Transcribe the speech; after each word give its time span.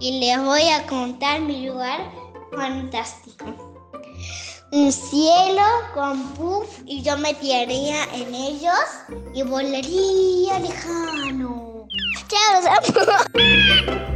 Y 0.00 0.20
les 0.20 0.38
voy 0.42 0.68
a 0.68 0.86
contar 0.86 1.40
mi 1.40 1.66
lugar 1.66 2.00
fantástico. 2.54 3.46
Un 4.70 4.92
cielo 4.92 5.62
con 5.94 6.22
puff 6.34 6.80
y 6.84 7.02
yo 7.02 7.16
me 7.16 7.32
tiraría 7.34 8.04
en 8.14 8.34
ellos 8.34 8.78
y 9.34 9.42
volaría 9.42 10.58
lejano. 10.58 11.86
Chao. 12.28 12.60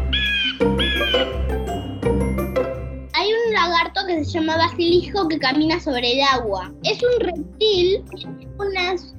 Hay 3.15 3.29
un 3.33 3.53
lagarto 3.53 4.01
que 4.07 4.25
se 4.25 4.33
llama 4.33 4.57
basilijo 4.59 5.29
que 5.29 5.39
camina 5.39 5.81
sobre 5.81 6.13
el 6.13 6.21
agua. 6.23 6.73
Es 6.83 7.03
un 7.03 7.21
reptil, 7.21 8.05
tiene 8.15 8.49
unas 8.59 9.15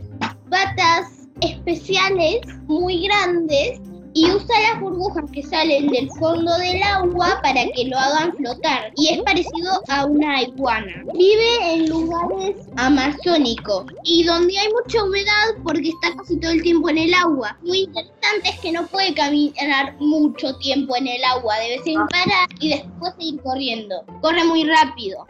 patas 0.49 1.27
especiales 1.41 2.41
muy 2.67 3.07
grandes 3.07 3.79
y 4.13 4.29
usa 4.31 4.59
las 4.71 4.79
burbujas 4.79 5.25
que 5.31 5.43
salen 5.43 5.87
del 5.87 6.09
fondo 6.19 6.55
del 6.57 6.81
agua 6.83 7.39
para 7.41 7.65
que 7.75 7.85
lo 7.85 7.97
hagan 7.97 8.33
flotar. 8.33 8.91
Y 8.95 9.09
es 9.09 9.21
parecido 9.23 9.81
a 9.89 10.05
una 10.05 10.41
iguana. 10.41 11.03
Vive 11.13 11.73
en 11.73 11.89
lugares 11.89 12.55
amazónicos 12.77 13.85
y 14.03 14.23
donde 14.23 14.57
hay 14.57 14.67
mucha 14.71 15.03
humedad 15.03 15.63
porque 15.63 15.89
está 15.89 16.15
casi 16.15 16.39
todo 16.39 16.51
el 16.51 16.61
tiempo 16.61 16.89
en 16.89 16.97
el 16.99 17.13
agua. 17.13 17.57
Muy 17.63 17.79
interesante 17.79 18.49
es 18.49 18.59
que 18.59 18.71
no 18.71 18.85
puede 18.87 19.13
caminar 19.13 19.95
mucho 19.99 20.55
tiempo 20.57 20.95
en 20.95 21.07
el 21.07 21.23
agua. 21.23 21.55
Debe 21.57 21.83
ser 21.83 21.95
parar 22.09 22.47
y 22.59 22.69
después 22.69 23.13
seguir 23.17 23.41
corriendo. 23.41 24.03
Corre 24.21 24.43
muy 24.45 24.63
rápido. 24.65 25.25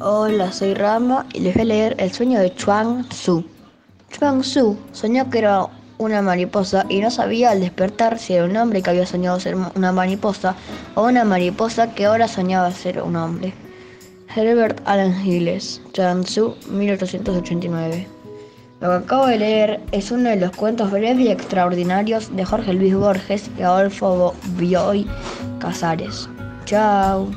Hola, 0.00 0.52
soy 0.52 0.74
Rama 0.74 1.26
y 1.34 1.40
les 1.40 1.54
voy 1.54 1.62
a 1.62 1.64
leer 1.64 1.96
El 1.98 2.12
sueño 2.12 2.38
de 2.38 2.54
Chuang 2.54 3.08
Tzu. 3.08 3.44
Chuang 4.12 4.42
Tzu 4.42 4.78
soñó 4.92 5.28
que 5.28 5.38
era 5.38 5.66
una 5.98 6.22
mariposa 6.22 6.86
y 6.88 7.00
no 7.00 7.10
sabía 7.10 7.50
al 7.50 7.58
despertar 7.58 8.16
si 8.16 8.34
era 8.34 8.44
un 8.44 8.56
hombre 8.56 8.80
que 8.80 8.90
había 8.90 9.06
soñado 9.06 9.40
ser 9.40 9.56
una 9.56 9.90
mariposa 9.90 10.54
o 10.94 11.02
una 11.02 11.24
mariposa 11.24 11.96
que 11.96 12.04
ahora 12.04 12.28
soñaba 12.28 12.70
ser 12.70 13.02
un 13.02 13.16
hombre. 13.16 13.52
Herbert 14.36 14.80
Allan 14.84 15.20
Gilles, 15.20 15.82
Chuang 15.94 16.22
Tzu, 16.22 16.54
1889. 16.70 18.06
Lo 18.80 18.88
que 18.90 18.94
acabo 18.94 19.26
de 19.26 19.38
leer 19.38 19.80
es 19.90 20.12
uno 20.12 20.30
de 20.30 20.36
los 20.36 20.52
cuentos 20.52 20.92
breves 20.92 21.26
y 21.26 21.30
extraordinarios 21.32 22.36
de 22.36 22.44
Jorge 22.44 22.72
Luis 22.72 22.94
Borges 22.94 23.50
y 23.58 23.62
Adolfo 23.62 24.32
Bioy 24.56 25.08
Casares. 25.58 26.28
Chao. 26.66 27.28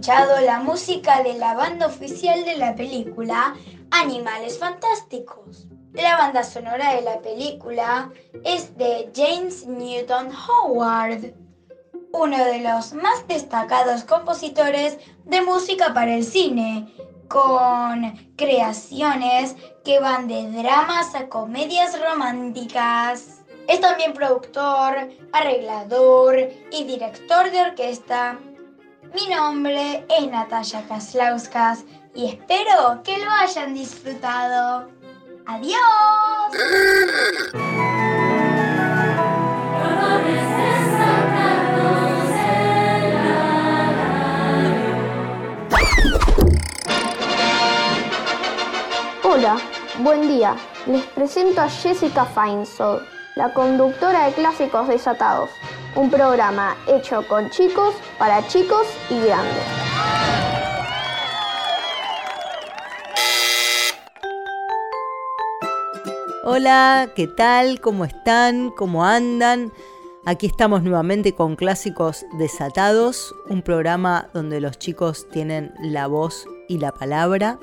Escuchado 0.00 0.40
la 0.40 0.60
música 0.60 1.22
de 1.22 1.34
la 1.34 1.52
banda 1.52 1.84
oficial 1.84 2.42
de 2.46 2.56
la 2.56 2.74
película 2.74 3.54
Animales 3.90 4.58
Fantásticos. 4.58 5.66
La 5.92 6.16
banda 6.16 6.42
sonora 6.42 6.94
de 6.94 7.02
la 7.02 7.20
película 7.20 8.10
es 8.42 8.74
de 8.78 9.10
James 9.14 9.66
Newton 9.66 10.30
Howard, 10.32 11.34
uno 12.12 12.44
de 12.46 12.60
los 12.60 12.94
más 12.94 13.28
destacados 13.28 14.04
compositores 14.04 14.96
de 15.26 15.42
música 15.42 15.92
para 15.92 16.14
el 16.14 16.24
cine, 16.24 16.86
con 17.28 18.32
creaciones 18.36 19.54
que 19.84 20.00
van 20.00 20.28
de 20.28 20.50
dramas 20.50 21.14
a 21.14 21.28
comedias 21.28 22.00
románticas. 22.00 23.42
Es 23.68 23.82
también 23.82 24.14
productor, 24.14 25.10
arreglador 25.32 26.48
y 26.72 26.84
director 26.84 27.50
de 27.50 27.60
orquesta. 27.60 28.38
Mi 29.12 29.26
nombre 29.34 30.04
es 30.08 30.30
Natalia 30.30 30.84
Kaslauskas 30.86 31.84
y 32.14 32.26
espero 32.26 33.02
que 33.02 33.18
lo 33.18 33.30
hayan 33.30 33.74
disfrutado. 33.74 34.88
¡Adiós! 35.46 35.76
Hola, 49.24 49.56
buen 49.98 50.28
día. 50.28 50.54
Les 50.86 51.02
presento 51.06 51.62
a 51.62 51.68
Jessica 51.68 52.24
Feinsold, 52.26 53.02
la 53.34 53.52
conductora 53.52 54.26
de 54.26 54.32
Clásicos 54.34 54.86
Desatados, 54.86 55.50
un 55.96 56.10
programa 56.10 56.76
hecho 56.86 57.26
con 57.26 57.50
chicos, 57.50 57.94
para 58.18 58.46
chicos 58.46 58.86
y 59.08 59.18
grandes. 59.20 59.62
Hola, 66.44 67.10
¿qué 67.14 67.26
tal? 67.26 67.80
¿Cómo 67.80 68.04
están? 68.04 68.70
¿Cómo 68.70 69.04
andan? 69.04 69.72
Aquí 70.26 70.46
estamos 70.46 70.82
nuevamente 70.82 71.34
con 71.34 71.56
Clásicos 71.56 72.26
Desatados, 72.38 73.34
un 73.48 73.62
programa 73.62 74.28
donde 74.32 74.60
los 74.60 74.78
chicos 74.78 75.28
tienen 75.30 75.72
la 75.80 76.06
voz 76.06 76.46
y 76.68 76.78
la 76.78 76.92
palabra. 76.92 77.58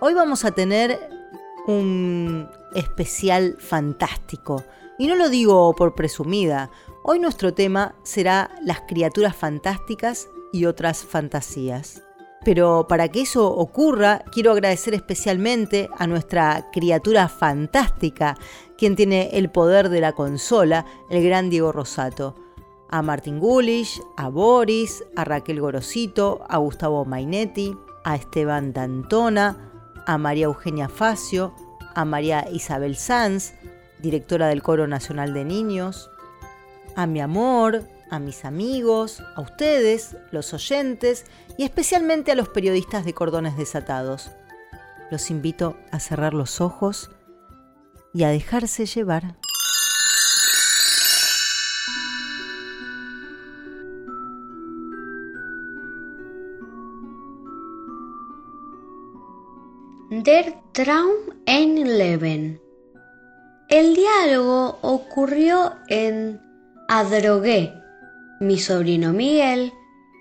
Hoy 0.00 0.14
vamos 0.14 0.44
a 0.44 0.52
tener 0.52 0.98
un 1.66 2.48
especial 2.74 3.56
fantástico. 3.58 4.64
Y 4.98 5.06
no 5.06 5.14
lo 5.14 5.28
digo 5.28 5.74
por 5.76 5.94
presumida. 5.94 6.70
Hoy 7.10 7.20
nuestro 7.20 7.54
tema 7.54 7.94
será 8.02 8.50
las 8.62 8.82
criaturas 8.82 9.34
fantásticas 9.34 10.28
y 10.52 10.66
otras 10.66 11.06
fantasías. 11.06 12.02
Pero 12.44 12.84
para 12.86 13.08
que 13.08 13.22
eso 13.22 13.50
ocurra, 13.50 14.22
quiero 14.30 14.52
agradecer 14.52 14.92
especialmente 14.92 15.88
a 15.96 16.06
nuestra 16.06 16.68
criatura 16.70 17.30
fantástica, 17.30 18.36
quien 18.76 18.94
tiene 18.94 19.30
el 19.32 19.50
poder 19.50 19.88
de 19.88 20.02
la 20.02 20.12
consola, 20.12 20.84
el 21.08 21.24
gran 21.24 21.48
Diego 21.48 21.72
Rosato. 21.72 22.34
A 22.90 23.00
Martín 23.00 23.38
Gulish, 23.38 24.02
a 24.18 24.28
Boris, 24.28 25.02
a 25.16 25.24
Raquel 25.24 25.62
Gorosito, 25.62 26.44
a 26.46 26.58
Gustavo 26.58 27.06
Mainetti, 27.06 27.74
a 28.04 28.16
Esteban 28.16 28.74
Dantona, 28.74 29.70
a 30.06 30.18
María 30.18 30.44
Eugenia 30.44 30.90
Facio, 30.90 31.54
a 31.94 32.04
María 32.04 32.46
Isabel 32.52 32.96
Sanz, 32.96 33.54
directora 33.98 34.48
del 34.48 34.62
Coro 34.62 34.86
Nacional 34.86 35.32
de 35.32 35.46
Niños, 35.46 36.10
a 36.98 37.06
mi 37.06 37.20
amor, 37.20 37.84
a 38.10 38.18
mis 38.18 38.44
amigos, 38.44 39.22
a 39.36 39.40
ustedes, 39.40 40.16
los 40.32 40.52
oyentes 40.52 41.26
y 41.56 41.62
especialmente 41.62 42.32
a 42.32 42.34
los 42.34 42.48
periodistas 42.48 43.04
de 43.04 43.14
cordones 43.14 43.56
desatados. 43.56 44.32
Los 45.08 45.30
invito 45.30 45.76
a 45.92 46.00
cerrar 46.00 46.34
los 46.34 46.60
ojos 46.60 47.08
y 48.12 48.24
a 48.24 48.30
dejarse 48.30 48.84
llevar. 48.84 49.36
Der 60.10 60.60
Traum 60.72 61.12
en 61.46 61.96
Leben. 61.96 62.60
El 63.68 63.94
diálogo 63.94 64.80
ocurrió 64.82 65.74
en 65.86 66.47
Adrogué. 66.90 67.82
Mi 68.40 68.58
sobrino 68.58 69.12
Miguel, 69.12 69.74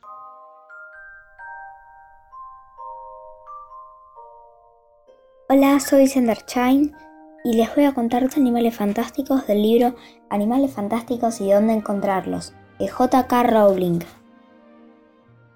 Hola, 5.55 5.79
soy 5.79 6.11
Chain 6.47 6.95
y 7.43 7.53
les 7.53 7.75
voy 7.75 7.85
a 7.85 7.93
contar 7.93 8.23
los 8.23 8.37
animales 8.37 8.75
fantásticos 8.75 9.45
del 9.45 9.61
libro 9.61 9.95
Animales 10.31 10.71
fantásticos 10.71 11.39
y 11.41 11.51
dónde 11.51 11.73
encontrarlos, 11.73 12.55
de 12.79 12.87
J.K. 12.87 13.43
Rowling. 13.43 13.99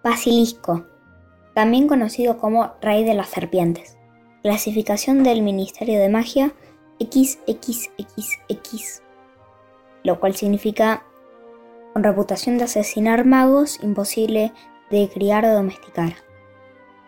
Basilisco, 0.03 0.85
también 1.55 1.87
conocido 1.87 2.37
como 2.37 2.73
Rey 2.79 3.05
de 3.05 3.15
las 3.15 3.29
Serpientes. 3.29 3.97
Clasificación 4.43 5.23
del 5.23 5.41
Ministerio 5.41 5.99
de 5.99 6.09
Magia 6.09 6.53
XXXX 6.99 9.01
lo 10.03 10.19
cual 10.19 10.35
significa 10.35 11.07
con 11.93 12.03
reputación 12.03 12.59
de 12.59 12.65
asesinar 12.65 13.25
magos, 13.25 13.79
imposible 13.81 14.53
de 14.91 15.09
criar 15.09 15.43
o 15.45 15.55
domesticar. 15.55 16.26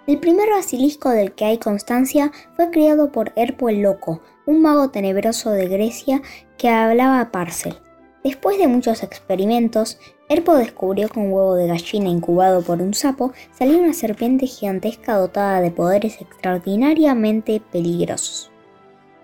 El 0.09 0.17
primer 0.17 0.49
basilisco 0.49 1.09
del 1.09 1.33
que 1.33 1.45
hay 1.45 1.59
constancia 1.59 2.31
fue 2.55 2.71
criado 2.71 3.11
por 3.11 3.31
Herpo 3.35 3.69
el 3.69 3.83
Loco, 3.83 4.21
un 4.47 4.59
mago 4.59 4.89
tenebroso 4.89 5.51
de 5.51 5.67
Grecia 5.67 6.23
que 6.57 6.67
hablaba 6.67 7.31
Parcel. 7.31 7.75
Después 8.23 8.57
de 8.57 8.67
muchos 8.67 9.03
experimentos, 9.03 9.99
Herpo 10.27 10.55
descubrió 10.55 11.09
que 11.09 11.19
un 11.19 11.31
huevo 11.31 11.53
de 11.53 11.67
gallina 11.67 12.09
incubado 12.09 12.63
por 12.63 12.81
un 12.81 12.95
sapo 12.95 13.33
salía 13.51 13.77
una 13.77 13.93
serpiente 13.93 14.47
gigantesca 14.47 15.15
dotada 15.15 15.61
de 15.61 15.69
poderes 15.69 16.19
extraordinariamente 16.19 17.61
peligrosos. 17.71 18.49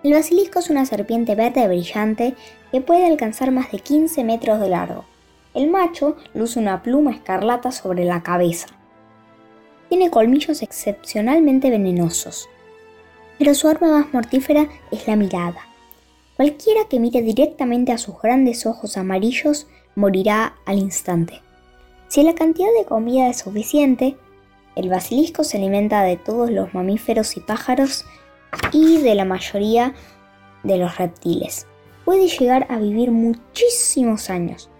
El 0.04 0.12
basilisco 0.12 0.60
es 0.60 0.70
una 0.70 0.86
serpiente 0.86 1.34
verde 1.34 1.66
brillante 1.66 2.36
que 2.70 2.80
puede 2.80 3.06
alcanzar 3.06 3.50
más 3.50 3.72
de 3.72 3.80
15 3.80 4.22
metros 4.22 4.60
de 4.60 4.68
largo. 4.68 5.04
El 5.52 5.68
macho 5.68 6.16
luce 6.32 6.60
una 6.60 6.84
pluma 6.84 7.10
escarlata 7.10 7.72
sobre 7.72 8.04
la 8.04 8.22
cabeza. 8.22 8.68
Tiene 9.88 10.10
colmillos 10.10 10.62
excepcionalmente 10.62 11.70
venenosos, 11.70 12.48
pero 13.38 13.54
su 13.54 13.68
arma 13.68 13.88
más 13.88 14.12
mortífera 14.12 14.68
es 14.90 15.06
la 15.06 15.16
mirada. 15.16 15.60
Cualquiera 16.36 16.82
que 16.88 17.00
mire 17.00 17.22
directamente 17.22 17.92
a 17.92 17.98
sus 17.98 18.20
grandes 18.20 18.66
ojos 18.66 18.96
amarillos 18.96 19.66
morirá 19.94 20.56
al 20.66 20.78
instante. 20.78 21.40
Si 22.08 22.22
la 22.22 22.34
cantidad 22.34 22.68
de 22.78 22.84
comida 22.84 23.28
es 23.28 23.38
suficiente, 23.38 24.16
el 24.74 24.88
basilisco 24.88 25.44
se 25.44 25.56
alimenta 25.56 26.02
de 26.02 26.16
todos 26.16 26.50
los 26.50 26.74
mamíferos 26.74 27.36
y 27.36 27.40
pájaros 27.40 28.04
y 28.72 28.98
de 28.98 29.14
la 29.14 29.24
mayoría 29.24 29.94
de 30.62 30.76
los 30.76 30.98
reptiles 30.98 31.66
puede 32.06 32.28
llegar 32.28 32.66
a 32.70 32.78
vivir 32.78 33.10
muchísimos 33.10 34.30
años. 34.30 34.70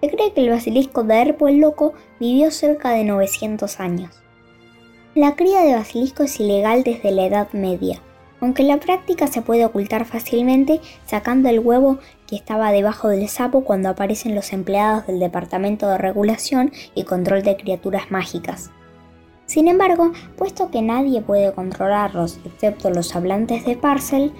Se 0.00 0.10
cree 0.10 0.34
que 0.34 0.42
el 0.42 0.50
basilisco 0.50 1.02
de 1.02 1.14
Herpo 1.14 1.48
el 1.48 1.56
Loco 1.56 1.94
vivió 2.20 2.50
cerca 2.50 2.90
de 2.90 3.04
900 3.04 3.80
años. 3.80 4.23
La 5.14 5.36
cría 5.36 5.60
de 5.60 5.76
basilisco 5.76 6.24
es 6.24 6.40
ilegal 6.40 6.82
desde 6.82 7.12
la 7.12 7.26
Edad 7.26 7.52
Media, 7.52 8.00
aunque 8.40 8.64
la 8.64 8.80
práctica 8.80 9.28
se 9.28 9.42
puede 9.42 9.64
ocultar 9.64 10.06
fácilmente 10.06 10.80
sacando 11.06 11.48
el 11.48 11.60
huevo 11.60 12.00
que 12.26 12.34
estaba 12.34 12.72
debajo 12.72 13.06
del 13.06 13.28
sapo 13.28 13.62
cuando 13.62 13.88
aparecen 13.88 14.34
los 14.34 14.52
empleados 14.52 15.06
del 15.06 15.20
Departamento 15.20 15.88
de 15.88 15.98
Regulación 15.98 16.72
y 16.96 17.04
Control 17.04 17.44
de 17.44 17.56
Criaturas 17.56 18.10
Mágicas. 18.10 18.72
Sin 19.46 19.68
embargo, 19.68 20.10
puesto 20.36 20.72
que 20.72 20.82
nadie 20.82 21.22
puede 21.22 21.52
controlarlos 21.52 22.40
excepto 22.44 22.90
los 22.90 23.14
hablantes 23.14 23.64
de 23.66 23.76
Parcel, 23.76 24.32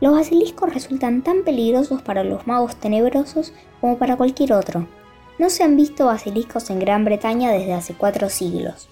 los 0.00 0.12
basiliscos 0.12 0.72
resultan 0.72 1.22
tan 1.22 1.42
peligrosos 1.42 2.02
para 2.02 2.22
los 2.22 2.46
magos 2.46 2.76
tenebrosos 2.76 3.52
como 3.80 3.98
para 3.98 4.16
cualquier 4.16 4.52
otro. 4.52 4.86
No 5.40 5.50
se 5.50 5.64
han 5.64 5.76
visto 5.76 6.06
basiliscos 6.06 6.70
en 6.70 6.78
Gran 6.78 7.04
Bretaña 7.04 7.50
desde 7.50 7.72
hace 7.72 7.94
cuatro 7.94 8.28
siglos 8.28 8.89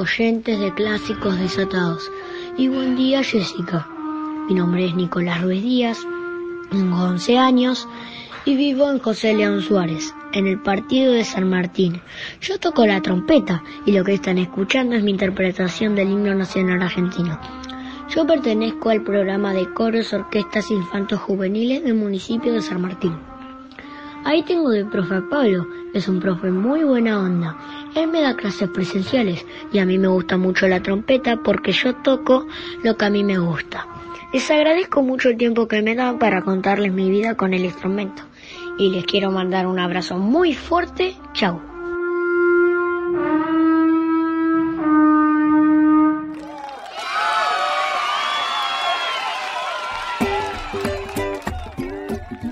oyentes 0.00 0.58
de 0.60 0.72
Clásicos 0.74 1.38
Desatados. 1.38 2.10
Y 2.56 2.68
buen 2.68 2.96
día, 2.96 3.24
Jessica. 3.24 3.88
Mi 4.48 4.54
nombre 4.54 4.86
es 4.86 4.94
Nicolás 4.94 5.42
Ruiz 5.42 5.62
Díaz, 5.62 5.98
tengo 6.70 6.96
11 6.96 7.38
años 7.38 7.88
y 8.44 8.56
vivo 8.56 8.90
en 8.90 9.00
José 9.00 9.34
León 9.34 9.62
Suárez 9.62 10.14
en 10.32 10.46
el 10.46 10.60
partido 10.60 11.12
de 11.12 11.24
San 11.24 11.48
Martín. 11.48 12.00
Yo 12.40 12.58
toco 12.58 12.86
la 12.86 13.02
trompeta 13.02 13.62
y 13.86 13.92
lo 13.92 14.04
que 14.04 14.14
están 14.14 14.38
escuchando 14.38 14.94
es 14.94 15.02
mi 15.02 15.10
interpretación 15.10 15.94
del 15.94 16.10
himno 16.10 16.34
nacional 16.34 16.82
argentino. 16.82 17.38
Yo 18.08 18.26
pertenezco 18.26 18.90
al 18.90 19.02
programa 19.02 19.52
de 19.52 19.72
coros, 19.72 20.12
orquestas 20.12 20.70
infantos 20.70 21.20
juveniles 21.20 21.84
del 21.84 21.94
municipio 21.94 22.52
de 22.52 22.60
San 22.60 22.82
Martín. 22.82 23.16
Ahí 24.24 24.42
tengo 24.42 24.70
de 24.70 24.84
profe 24.84 25.22
Pablo, 25.30 25.66
es 25.94 26.06
un 26.06 26.20
profe 26.20 26.50
muy 26.50 26.84
buena 26.84 27.18
onda. 27.18 27.56
Él 27.94 28.08
me 28.08 28.20
da 28.20 28.36
clases 28.36 28.68
presenciales 28.68 29.46
y 29.72 29.78
a 29.78 29.86
mí 29.86 29.96
me 29.96 30.08
gusta 30.08 30.36
mucho 30.36 30.68
la 30.68 30.82
trompeta 30.82 31.38
porque 31.42 31.72
yo 31.72 31.94
toco 31.96 32.46
lo 32.82 32.96
que 32.96 33.04
a 33.04 33.10
mí 33.10 33.24
me 33.24 33.38
gusta. 33.38 33.86
Les 34.32 34.50
agradezco 34.50 35.02
mucho 35.02 35.30
el 35.30 35.36
tiempo 35.36 35.66
que 35.66 35.82
me 35.82 35.94
dan 35.94 36.18
para 36.18 36.42
contarles 36.42 36.92
mi 36.92 37.10
vida 37.10 37.34
con 37.36 37.54
el 37.54 37.64
instrumento. 37.64 38.22
Y 38.80 38.88
les 38.88 39.04
quiero 39.04 39.30
mandar 39.30 39.66
un 39.66 39.78
abrazo 39.78 40.16
muy 40.16 40.54
fuerte. 40.54 41.14
Chao. 41.34 41.60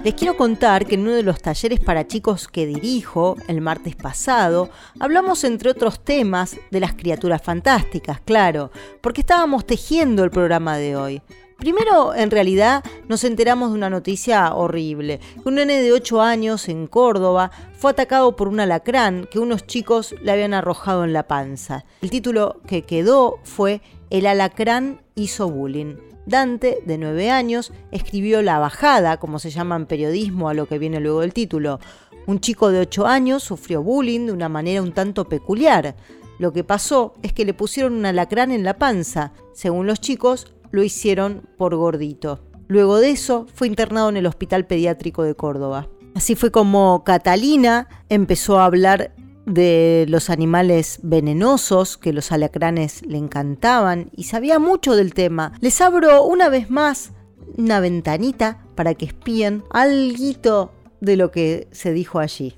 Les 0.04 0.12
quiero 0.12 0.36
contar 0.36 0.84
que 0.84 0.96
en 0.96 1.00
uno 1.00 1.12
de 1.12 1.22
los 1.22 1.40
talleres 1.40 1.80
para 1.80 2.06
chicos 2.06 2.46
que 2.46 2.66
dirijo 2.66 3.36
el 3.46 3.62
martes 3.62 3.96
pasado, 3.96 4.68
hablamos 5.00 5.44
entre 5.44 5.70
otros 5.70 6.04
temas 6.04 6.58
de 6.70 6.80
las 6.80 6.92
criaturas 6.92 7.40
fantásticas, 7.40 8.20
claro, 8.20 8.70
porque 9.00 9.22
estábamos 9.22 9.64
tejiendo 9.66 10.24
el 10.24 10.30
programa 10.30 10.76
de 10.76 10.94
hoy. 10.94 11.22
Primero, 11.58 12.14
en 12.14 12.30
realidad, 12.30 12.84
nos 13.08 13.24
enteramos 13.24 13.70
de 13.70 13.74
una 13.74 13.90
noticia 13.90 14.54
horrible. 14.54 15.18
Un 15.44 15.56
nene 15.56 15.82
de 15.82 15.92
8 15.92 16.22
años 16.22 16.68
en 16.68 16.86
Córdoba 16.86 17.50
fue 17.76 17.90
atacado 17.90 18.36
por 18.36 18.46
un 18.46 18.60
alacrán 18.60 19.26
que 19.28 19.40
unos 19.40 19.66
chicos 19.66 20.14
le 20.22 20.30
habían 20.30 20.54
arrojado 20.54 21.02
en 21.02 21.12
la 21.12 21.26
panza. 21.26 21.84
El 22.00 22.10
título 22.10 22.60
que 22.68 22.82
quedó 22.82 23.40
fue 23.42 23.80
El 24.08 24.26
alacrán 24.26 25.02
hizo 25.16 25.50
bullying. 25.50 25.96
Dante, 26.26 26.78
de 26.86 26.96
9 26.96 27.32
años, 27.32 27.72
escribió 27.90 28.40
La 28.40 28.60
Bajada, 28.60 29.16
como 29.16 29.40
se 29.40 29.50
llama 29.50 29.74
en 29.74 29.86
periodismo 29.86 30.48
a 30.48 30.54
lo 30.54 30.66
que 30.66 30.78
viene 30.78 31.00
luego 31.00 31.22
del 31.22 31.34
título. 31.34 31.80
Un 32.26 32.38
chico 32.38 32.70
de 32.70 32.78
8 32.82 33.04
años 33.04 33.42
sufrió 33.42 33.82
bullying 33.82 34.26
de 34.26 34.32
una 34.32 34.48
manera 34.48 34.80
un 34.80 34.92
tanto 34.92 35.28
peculiar. 35.28 35.96
Lo 36.38 36.52
que 36.52 36.62
pasó 36.62 37.14
es 37.24 37.32
que 37.32 37.44
le 37.44 37.52
pusieron 37.52 37.94
un 37.94 38.06
alacrán 38.06 38.52
en 38.52 38.62
la 38.62 38.78
panza. 38.78 39.32
Según 39.54 39.88
los 39.88 40.00
chicos, 40.00 40.46
lo 40.70 40.82
hicieron 40.82 41.48
por 41.56 41.74
gordito. 41.76 42.40
Luego 42.66 42.98
de 42.98 43.10
eso 43.10 43.46
fue 43.54 43.66
internado 43.66 44.08
en 44.08 44.16
el 44.16 44.26
Hospital 44.26 44.66
Pediátrico 44.66 45.22
de 45.22 45.34
Córdoba. 45.34 45.88
Así 46.14 46.34
fue 46.34 46.50
como 46.50 47.04
Catalina 47.04 47.88
empezó 48.08 48.58
a 48.58 48.64
hablar 48.64 49.14
de 49.46 50.04
los 50.08 50.28
animales 50.28 51.00
venenosos, 51.02 51.96
que 51.96 52.12
los 52.12 52.32
alacranes 52.32 53.04
le 53.06 53.16
encantaban 53.16 54.10
y 54.14 54.24
sabía 54.24 54.58
mucho 54.58 54.94
del 54.94 55.14
tema. 55.14 55.52
Les 55.60 55.80
abro 55.80 56.24
una 56.24 56.48
vez 56.48 56.70
más 56.70 57.12
una 57.56 57.80
ventanita 57.80 58.62
para 58.74 58.94
que 58.94 59.06
espíen 59.06 59.64
algo 59.70 60.72
de 61.00 61.16
lo 61.16 61.30
que 61.30 61.68
se 61.72 61.92
dijo 61.92 62.18
allí. 62.18 62.56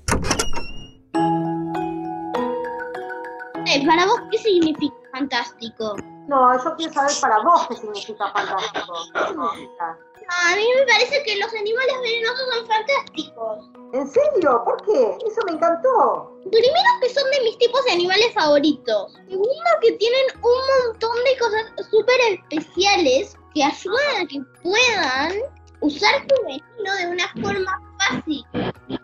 Eh, 3.67 3.85
para 3.85 4.05
vos, 4.05 4.19
¿qué 4.31 4.37
significa 4.37 4.95
fantástico? 5.13 5.95
No, 6.31 6.63
yo 6.63 6.75
quiero 6.77 6.93
saber 6.93 7.11
para 7.19 7.39
vos 7.39 7.67
qué 7.67 7.75
significa 7.75 8.31
fantástico. 8.31 8.93
¿Qué 9.11 9.19
significa? 9.27 9.99
A 10.29 10.55
mí 10.55 10.65
me 10.77 10.85
parece 10.85 11.21
que 11.23 11.35
los 11.35 11.53
animales 11.53 11.95
venenosos 12.01 12.47
son 12.53 12.67
fantásticos. 12.67 13.69
¿En 13.91 14.07
serio? 14.07 14.63
¿Por 14.63 14.81
qué? 14.85 15.17
Eso 15.27 15.41
me 15.45 15.51
encantó. 15.51 16.31
Primero 16.49 16.89
que 17.01 17.09
son 17.09 17.29
de 17.31 17.41
mis 17.41 17.57
tipos 17.57 17.83
de 17.83 17.91
animales 17.91 18.33
favoritos. 18.33 19.11
Segundo 19.27 19.69
que 19.81 19.91
tienen 19.91 20.25
un 20.35 20.87
montón 20.87 21.17
de 21.25 21.37
cosas 21.37 21.89
súper 21.91 22.15
especiales 22.29 23.37
que 23.53 23.65
ayudan 23.65 24.21
a 24.21 24.27
que 24.27 24.41
puedan 24.63 25.33
usar 25.81 26.25
tu 26.27 26.35
veneno 26.45 26.95
de 26.97 27.07
una 27.07 27.27
forma 27.43 27.81
fácil 27.99 28.45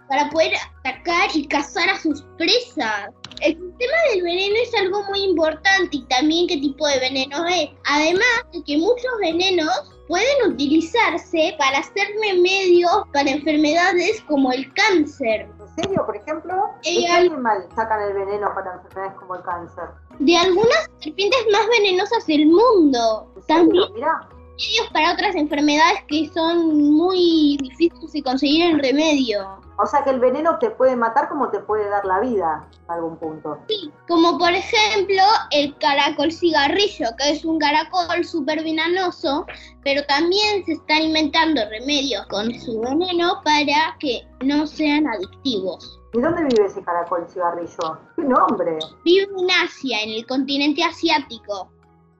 para 0.10 0.30
poder 0.30 0.54
atacar 0.80 1.30
y 1.34 1.48
cazar 1.48 1.90
a 1.90 2.00
sus 2.00 2.24
presas. 2.38 3.10
El 3.42 3.54
sistema 3.56 3.94
del 4.12 4.24
veneno 4.24 4.56
es 4.64 4.74
algo 4.76 5.04
muy 5.10 5.20
importante 5.24 5.90
y 5.98 6.02
también 6.06 6.48
qué 6.48 6.58
tipo 6.58 6.88
de 6.88 7.00
veneno 7.00 7.46
es. 7.48 7.70
Además 7.86 8.46
de 8.54 8.64
que 8.64 8.78
muchos 8.78 9.12
venenos 9.22 9.70
pueden 10.08 10.52
utilizarse 10.54 11.56
para 11.60 11.80
hacer 11.80 12.08
remedios 12.22 12.92
para 13.14 13.30
enfermedades 13.30 14.22
como 14.28 14.52
el 14.54 14.74
cáncer. 14.74 15.48
¿En 15.60 15.84
serio? 15.84 16.04
Por 16.06 16.16
ejemplo, 16.16 16.54
¿de 16.84 16.90
qué 16.92 17.06
Eh, 17.06 17.08
al- 17.10 17.28
animal 17.28 17.68
sacan 17.76 18.02
el 18.02 18.14
veneno 18.14 18.50
para 18.56 18.74
enfermedades 18.76 19.14
como 19.20 19.36
el 19.36 19.44
cáncer? 19.44 19.84
De 20.20 20.36
algunas 20.38 20.90
serpientes 21.00 21.40
más 21.52 21.68
venenosas 21.68 22.26
del 22.26 22.48
mundo. 22.48 23.32
También 23.48 23.94
Mirá. 23.94 24.28
Remedios 24.58 24.90
para 24.92 25.14
otras 25.14 25.36
enfermedades 25.36 26.04
que 26.08 26.30
son 26.34 26.92
muy 26.92 27.58
difíciles 27.62 28.12
de 28.12 28.24
conseguir 28.24 28.72
el 28.72 28.80
remedio. 28.80 29.60
O 29.80 29.86
sea 29.86 30.04
que 30.04 30.10
el 30.10 30.20
veneno 30.20 30.58
te 30.58 30.72
puede 30.72 30.96
matar 30.96 31.30
como 31.30 31.50
te 31.50 31.60
puede 31.60 31.88
dar 31.88 32.04
la 32.04 32.20
vida 32.20 32.68
a 32.88 32.94
algún 32.94 33.16
punto. 33.18 33.60
Como 34.08 34.40
por 34.40 34.50
ejemplo 34.50 35.22
el 35.52 35.78
caracol 35.78 36.32
cigarrillo, 36.32 37.10
que 37.18 37.32
es 37.32 37.46
un 37.46 37.60
caracol 37.60 38.26
súper 38.26 38.64
venenoso, 38.64 39.46
pero 39.84 40.04
también 40.06 40.66
se 40.66 40.74
están 40.74 41.04
inventando 41.04 41.62
remedios 41.70 42.26
con 42.28 42.52
su 42.60 42.80
veneno 42.82 43.42
para 43.44 43.96
que 44.00 44.28
no 44.44 44.66
sean 44.66 45.06
adictivos. 45.06 46.00
¿Y 46.14 46.22
dónde 46.22 46.44
vive 46.46 46.66
ese 46.66 46.82
caracol 46.82 47.28
cigarrillo? 47.30 48.00
¿Qué 48.16 48.24
nombre? 48.24 48.80
Vive 49.06 49.28
en 49.38 49.52
Asia, 49.64 50.02
en 50.02 50.10
el 50.10 50.26
continente 50.26 50.84
asiático. 50.84 51.70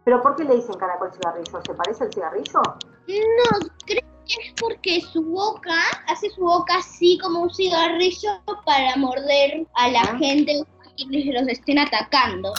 ¿Pero 0.08 0.22
por 0.22 0.38
qué 0.38 0.46
le 0.46 0.56
dicen 0.56 0.74
caracol 0.80 1.12
cigarrillo? 1.12 1.62
¿Se 1.66 1.74
parece 1.74 2.06
al 2.06 2.14
cigarrillo? 2.14 2.62
No, 2.64 3.68
creo 3.86 4.02
que 4.26 4.36
es 4.42 4.54
porque 4.58 5.02
su 5.02 5.22
boca 5.22 5.76
hace 6.08 6.30
su 6.30 6.46
boca 6.46 6.78
así 6.78 7.20
como 7.22 7.42
un 7.42 7.54
cigarrillo 7.54 8.42
para 8.66 8.96
morder 8.96 9.68
a 9.74 9.90
la 9.90 10.06
gente 10.18 10.64
que 10.96 11.34
los 11.34 11.48
estén 11.50 11.80
atacando. 11.80 12.54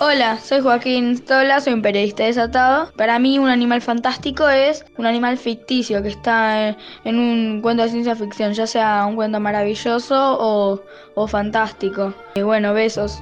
Hola, 0.00 0.38
soy 0.38 0.60
Joaquín 0.60 1.16
Stola, 1.16 1.60
soy 1.60 1.72
un 1.72 1.82
periodista 1.82 2.22
desatado. 2.22 2.92
Para 2.92 3.18
mí 3.18 3.36
un 3.40 3.48
animal 3.48 3.82
fantástico 3.82 4.48
es 4.48 4.84
un 4.96 5.06
animal 5.06 5.36
ficticio 5.36 6.00
que 6.04 6.10
está 6.10 6.68
en, 7.02 7.18
un 7.18 7.60
cuento 7.60 7.82
de 7.82 7.88
ciencia 7.88 8.14
ficción, 8.14 8.52
ya 8.52 8.68
sea 8.68 9.04
un 9.06 9.16
cuento 9.16 9.40
maravilloso 9.40 10.78
o, 11.16 11.26
fantástico. 11.26 12.14
Y 12.36 12.42
bueno, 12.42 12.74
besos. 12.74 13.20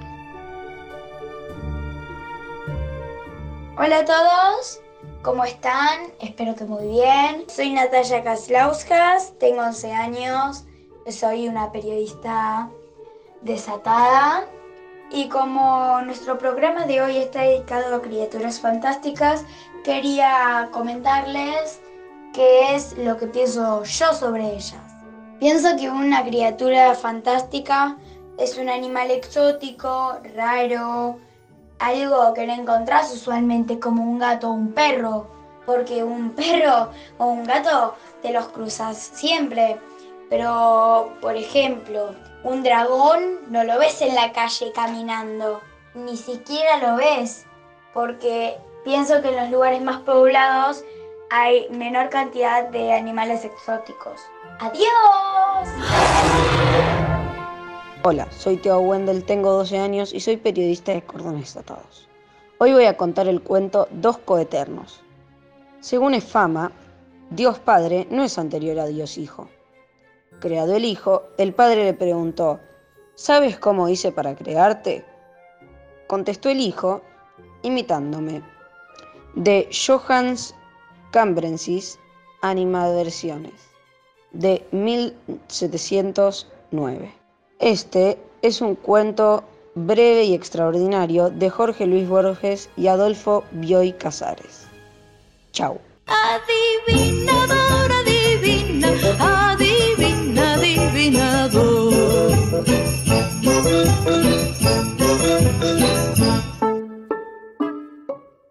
Hola 3.79 4.01
a 4.01 4.05
todos, 4.05 4.83
¿cómo 5.23 5.47
están? 5.47 6.13
Espero 6.21 6.55
que 6.57 6.65
muy 6.67 6.89
bien. 6.89 7.45
Soy 7.49 7.73
Natalia 7.73 8.23
Kaslauskas, 8.23 9.33
tengo 9.39 9.63
11 9.63 9.93
años, 9.95 10.67
soy 11.09 11.49
una 11.49 11.73
periodista 11.73 12.69
desatada 13.41 14.47
y 15.11 15.29
como 15.29 16.01
nuestro 16.03 16.39
programa 16.39 16.87
de 16.87 17.01
hoy 17.01 17.17
está 17.19 17.43
dedicado 17.43 17.97
a 17.97 18.03
criaturas 18.03 18.61
fantásticas, 18.61 19.45
quería 19.85 20.69
comentarles 20.73 21.81
qué 22.33 22.75
es 22.75 22.97
lo 22.99 23.17
que 23.17 23.27
pienso 23.29 23.85
yo 23.85 24.13
sobre 24.13 24.55
ellas. 24.55 24.97
Pienso 25.39 25.77
que 25.77 25.91
una 25.91 26.25
criatura 26.25 26.95
fantástica 26.95 27.97
es 28.39 28.59
un 28.59 28.69
animal 28.69 29.11
exótico, 29.11 30.19
raro, 30.35 31.19
algo 31.79 32.35
que 32.35 32.47
no 32.47 32.55
encontrás 32.55 33.13
usualmente 33.13 33.79
como 33.79 34.03
un 34.03 34.19
gato 34.19 34.49
o 34.49 34.53
un 34.53 34.73
perro, 34.73 35.29
porque 35.65 36.03
un 36.03 36.31
perro 36.35 36.91
o 37.19 37.27
un 37.27 37.45
gato 37.45 37.95
te 38.23 38.33
los 38.33 38.49
cruzas 38.49 38.97
siempre. 38.99 39.79
Pero, 40.29 41.13
por 41.21 41.37
ejemplo, 41.37 42.15
un 42.47 42.63
dragón 42.63 43.41
no 43.51 43.65
lo 43.65 43.77
ves 43.81 44.01
en 44.03 44.15
la 44.15 44.33
calle 44.33 44.71
caminando, 44.73 45.61
ni 45.95 46.17
siquiera 46.17 46.79
lo 46.79 46.97
ves, 46.97 47.45
porque 47.93 48.57
pienso 48.85 49.21
que 49.21 49.31
en 49.31 49.37
los 49.37 49.51
lugares 49.51 49.83
más 49.83 49.99
poblados 50.03 50.85
hay 51.29 51.69
menor 51.71 52.09
cantidad 52.09 52.69
de 52.69 52.93
animales 52.93 53.45
exóticos. 53.45 54.21
¡Adiós! 54.61 55.69
Hola, 58.05 58.29
soy 58.31 58.59
Teo 58.59 58.79
Wendel, 58.79 59.25
tengo 59.25 59.51
12 59.51 59.79
años 59.79 60.15
y 60.15 60.21
soy 60.21 60.37
periodista 60.37 60.93
de 60.93 61.03
Cordones 61.03 61.57
Atados. 61.57 62.09
Hoy 62.59 62.73
voy 62.73 62.85
a 62.85 62.97
contar 62.97 63.27
el 63.27 63.43
cuento 63.43 63.89
Dos 63.91 64.19
Coeternos. 64.19 65.01
Según 65.81 66.15
Efama, 66.15 66.71
Dios 67.31 67.59
Padre 67.59 68.07
no 68.09 68.23
es 68.23 68.39
anterior 68.39 68.79
a 68.79 68.87
Dios 68.87 69.19
Hijo. 69.19 69.49
Creado 70.41 70.75
el 70.77 70.85
Hijo, 70.85 71.23
el 71.39 71.55
Padre 71.55 71.85
le 71.85 71.95
preguntó, 71.95 72.61
¿sabes 73.15 73.59
cómo 73.59 73.89
hice 73.89 74.13
para 74.13 74.37
crearte? 74.37 75.03
Contestó 76.07 76.51
el 76.51 76.61
Hijo, 76.61 77.01
imitándome. 77.63 78.43
De 79.35 79.71
Johannes 79.73 80.55
Cambrensis, 81.11 81.99
Animadversiones, 82.43 83.55
de 84.33 84.63
1709. 84.73 87.15
Este 87.59 88.19
es 88.43 88.61
un 88.61 88.75
cuento 88.75 89.43
breve 89.75 90.25
y 90.25 90.35
extraordinario 90.35 91.31
de 91.31 91.49
Jorge 91.51 91.87
Luis 91.87 92.09
Borges 92.09 92.69
y 92.77 92.89
Adolfo 92.89 93.45
Bioy 93.53 93.93
Casares. 93.93 94.67
Chau. 95.53 95.81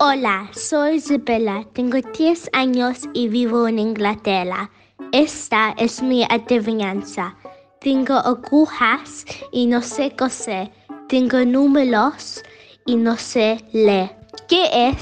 Hola, 0.08 0.52
soy 0.54 0.98
Isabella, 0.98 1.66
tengo 1.74 1.98
10 1.98 2.52
años 2.54 3.10
y 3.14 3.28
vivo 3.28 3.68
en 3.68 3.80
Inglaterra. 3.80 4.70
Esta 5.12 5.74
es 5.80 6.04
mi 6.04 6.24
adivinanza. 6.24 7.36
Tengo 7.82 8.14
agujas 8.14 9.26
y 9.52 9.66
no 9.66 9.82
sé 9.82 10.16
coser. 10.16 10.72
Tengo 11.10 11.44
números 11.44 12.44
y 12.86 12.98
no 12.98 13.18
sé 13.18 13.66
leer. 13.74 14.16
¿Qué 14.48 14.90
es? 14.90 14.98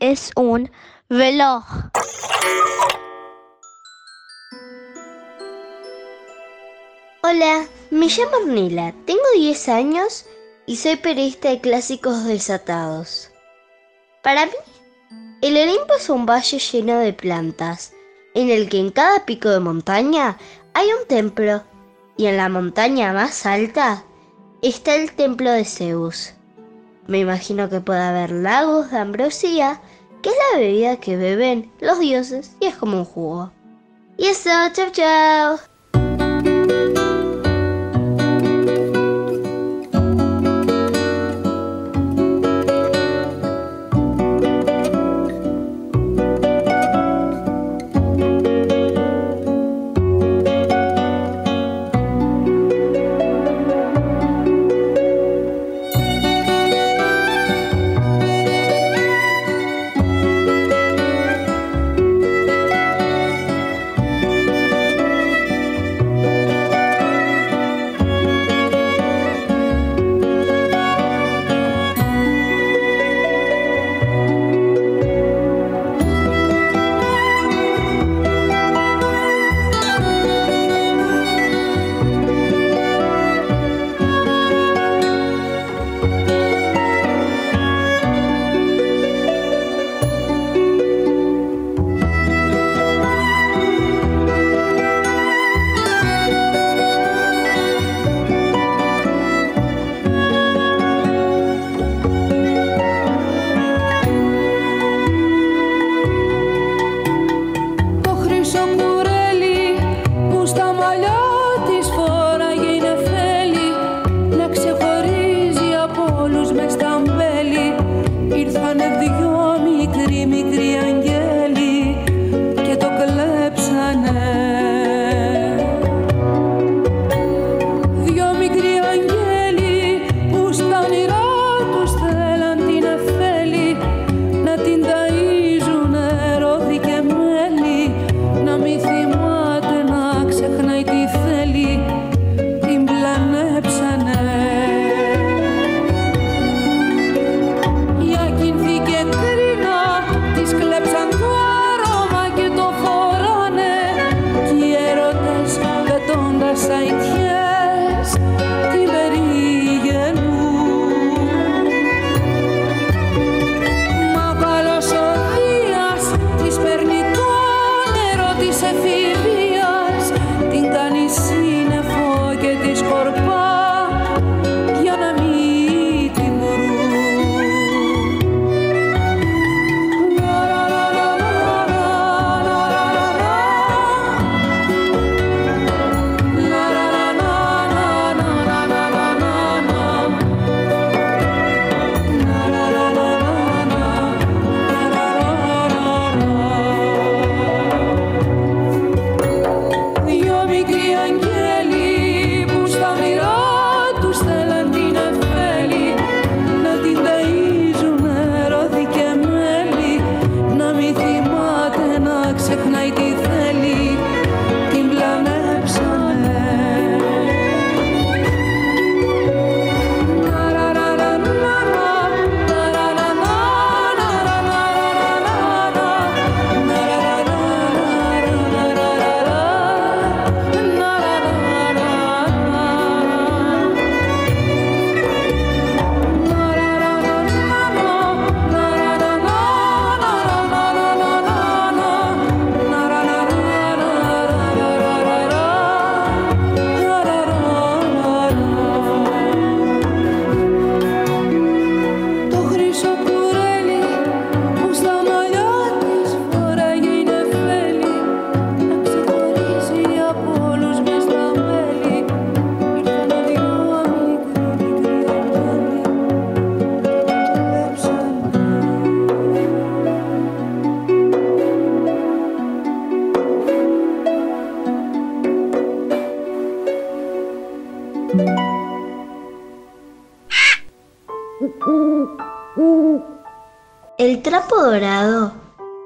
Es 0.00 0.30
un 0.36 0.70
reloj. 1.10 1.64
Hola, 7.22 7.66
me 7.90 8.06
llamo 8.06 8.36
Ornila, 8.38 8.94
tengo 9.04 9.22
10 9.34 9.68
años 9.68 10.24
y 10.66 10.76
soy 10.76 10.96
periodista 10.96 11.50
de 11.50 11.60
clásicos 11.60 12.24
desatados. 12.24 13.30
Para 14.22 14.46
mí, 14.46 14.52
el 15.42 15.56
Olimpo 15.56 15.94
es 15.98 16.08
un 16.08 16.26
valle 16.26 16.58
lleno 16.58 16.98
de 16.98 17.12
plantas, 17.12 17.92
en 18.34 18.50
el 18.50 18.68
que 18.68 18.78
en 18.78 18.90
cada 18.90 19.26
pico 19.26 19.50
de 19.50 19.60
montaña 19.60 20.38
hay 20.72 20.88
un 20.88 21.06
templo, 21.06 21.62
y 22.16 22.26
en 22.26 22.36
la 22.36 22.48
montaña 22.48 23.12
más 23.12 23.44
alta 23.44 24.04
está 24.62 24.94
el 24.94 25.12
templo 25.12 25.50
de 25.50 25.64
Zeus. 25.64 26.32
Me 27.06 27.18
imagino 27.18 27.68
que 27.68 27.80
puede 27.80 28.00
haber 28.00 28.30
lagos 28.30 28.90
de 28.90 28.98
ambrosía, 28.98 29.80
que 30.22 30.30
es 30.30 30.36
la 30.52 30.58
bebida 30.58 30.96
que 30.96 31.16
beben 31.16 31.70
los 31.80 31.98
dioses 31.98 32.56
y 32.60 32.66
es 32.66 32.76
como 32.76 32.98
un 32.98 33.04
jugo. 33.04 33.52
Y 34.16 34.28
eso, 34.28 34.50
chao 34.72 34.90
chao. 34.90 35.73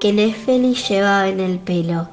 Que 0.08 0.14
Nefeli 0.14 0.72
llevaba 0.74 1.28
en 1.28 1.38
el 1.38 1.58
pelo. 1.58 2.08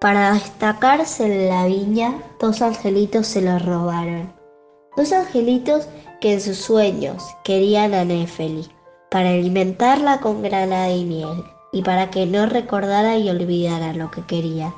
Para 0.00 0.34
destacarse 0.34 1.24
en 1.24 1.48
la 1.48 1.66
viña, 1.66 2.22
dos 2.38 2.62
angelitos 2.62 3.26
se 3.26 3.42
lo 3.42 3.58
robaron. 3.58 4.32
Dos 4.96 5.12
angelitos 5.12 5.88
que 6.20 6.34
en 6.34 6.40
sus 6.40 6.58
sueños 6.58 7.24
querían 7.42 7.94
a 7.94 8.04
Nefeli, 8.04 8.68
para 9.10 9.30
alimentarla 9.30 10.20
con 10.20 10.40
granada 10.40 10.92
y 10.92 11.04
miel, 11.04 11.42
y 11.72 11.82
para 11.82 12.10
que 12.10 12.26
no 12.26 12.46
recordara 12.46 13.16
y 13.16 13.28
olvidara 13.28 13.92
lo 13.92 14.08
que 14.12 14.24
quería. 14.24 14.72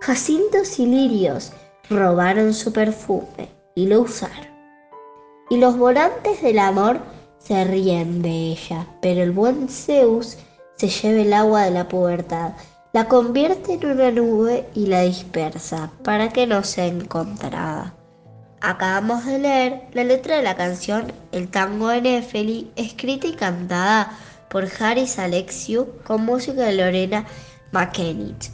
Jacintos 0.00 0.78
y 0.78 0.86
lirios 0.86 1.52
robaron 1.90 2.54
su 2.54 2.72
perfume 2.72 3.48
y 3.74 3.86
lo 3.88 4.02
usaron. 4.02 4.46
Y 5.50 5.56
los 5.56 5.76
volantes 5.76 6.42
del 6.42 6.60
amor 6.60 7.00
se 7.38 7.64
ríen 7.64 8.22
de 8.22 8.52
ella, 8.52 8.86
pero 9.02 9.20
el 9.20 9.32
buen 9.32 9.68
Zeus 9.68 10.38
se 10.78 10.88
lleva 10.88 11.20
el 11.20 11.32
agua 11.32 11.62
de 11.64 11.72
la 11.72 11.88
pubertad, 11.88 12.52
la 12.92 13.06
convierte 13.06 13.74
en 13.74 13.84
una 13.84 14.10
nube 14.10 14.66
y 14.74 14.86
la 14.86 15.02
dispersa 15.02 15.90
para 16.02 16.30
que 16.30 16.46
no 16.46 16.64
sea 16.64 16.86
encontrada. 16.86 17.94
Acabamos 18.60 19.24
de 19.24 19.38
leer 19.38 19.82
la 19.92 20.04
letra 20.04 20.36
de 20.36 20.42
la 20.42 20.56
canción 20.56 21.12
El 21.30 21.48
tango 21.48 21.88
de 21.88 22.00
Nefeli, 22.00 22.70
escrita 22.76 23.26
y 23.26 23.34
cantada 23.34 24.18
por 24.48 24.66
Haris 24.80 25.18
Alexiou 25.18 25.86
con 26.04 26.24
música 26.24 26.62
de 26.62 26.74
Lorena 26.74 27.26
McKennitt. 27.72 28.46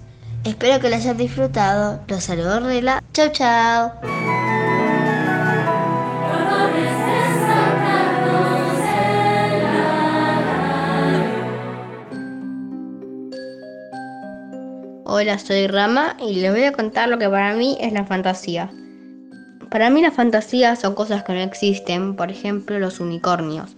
Espero 0.44 0.80
que 0.80 0.90
la 0.90 0.96
hayan 0.96 1.16
disfrutado. 1.16 2.00
Los 2.06 2.24
saludo 2.24 2.60
Rela. 2.60 3.02
Chau 3.12 3.30
chau. 3.30 3.92
Hola, 15.16 15.38
soy 15.38 15.68
Rama 15.68 16.16
y 16.18 16.40
les 16.40 16.50
voy 16.50 16.64
a 16.64 16.72
contar 16.72 17.08
lo 17.08 17.20
que 17.20 17.28
para 17.28 17.54
mí 17.54 17.78
es 17.80 17.92
la 17.92 18.04
fantasía. 18.04 18.72
Para 19.70 19.88
mí 19.88 20.02
la 20.02 20.10
fantasía 20.10 20.74
son 20.74 20.96
cosas 20.96 21.22
que 21.22 21.34
no 21.34 21.38
existen, 21.38 22.16
por 22.16 22.32
ejemplo 22.32 22.80
los 22.80 22.98
unicornios. 22.98 23.76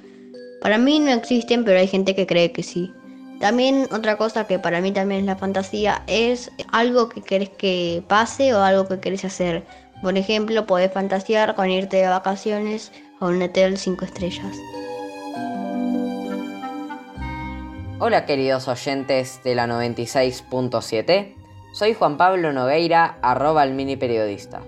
Para 0.62 0.78
mí 0.78 0.98
no 0.98 1.10
existen, 1.10 1.62
pero 1.62 1.78
hay 1.78 1.88
gente 1.88 2.14
que 2.14 2.26
cree 2.26 2.52
que 2.52 2.62
sí. 2.62 2.90
También 3.38 3.86
otra 3.92 4.16
cosa 4.16 4.46
que 4.46 4.58
para 4.58 4.80
mí 4.80 4.92
también 4.92 5.20
es 5.20 5.26
la 5.26 5.36
fantasía 5.36 6.02
es 6.06 6.50
algo 6.72 7.10
que 7.10 7.20
querés 7.20 7.50
que 7.50 8.02
pase 8.08 8.54
o 8.54 8.62
algo 8.62 8.88
que 8.88 8.98
querés 8.98 9.26
hacer. 9.26 9.62
Por 10.00 10.16
ejemplo, 10.16 10.66
podés 10.66 10.90
fantasear 10.90 11.54
con 11.54 11.70
irte 11.70 11.98
de 11.98 12.08
vacaciones 12.08 12.92
a 13.20 13.26
un 13.26 13.42
hotel 13.42 13.76
5 13.76 14.06
estrellas. 14.06 14.56
Hola 17.98 18.26
queridos 18.26 18.68
oyentes 18.68 19.40
de 19.42 19.54
la 19.54 19.66
96.7, 19.66 21.34
soy 21.72 21.94
Juan 21.94 22.18
Pablo 22.18 22.52
Nogueira, 22.52 23.16
arroba 23.22 23.64
el 23.64 23.72
mini 23.72 23.96
periodista. 23.96 24.60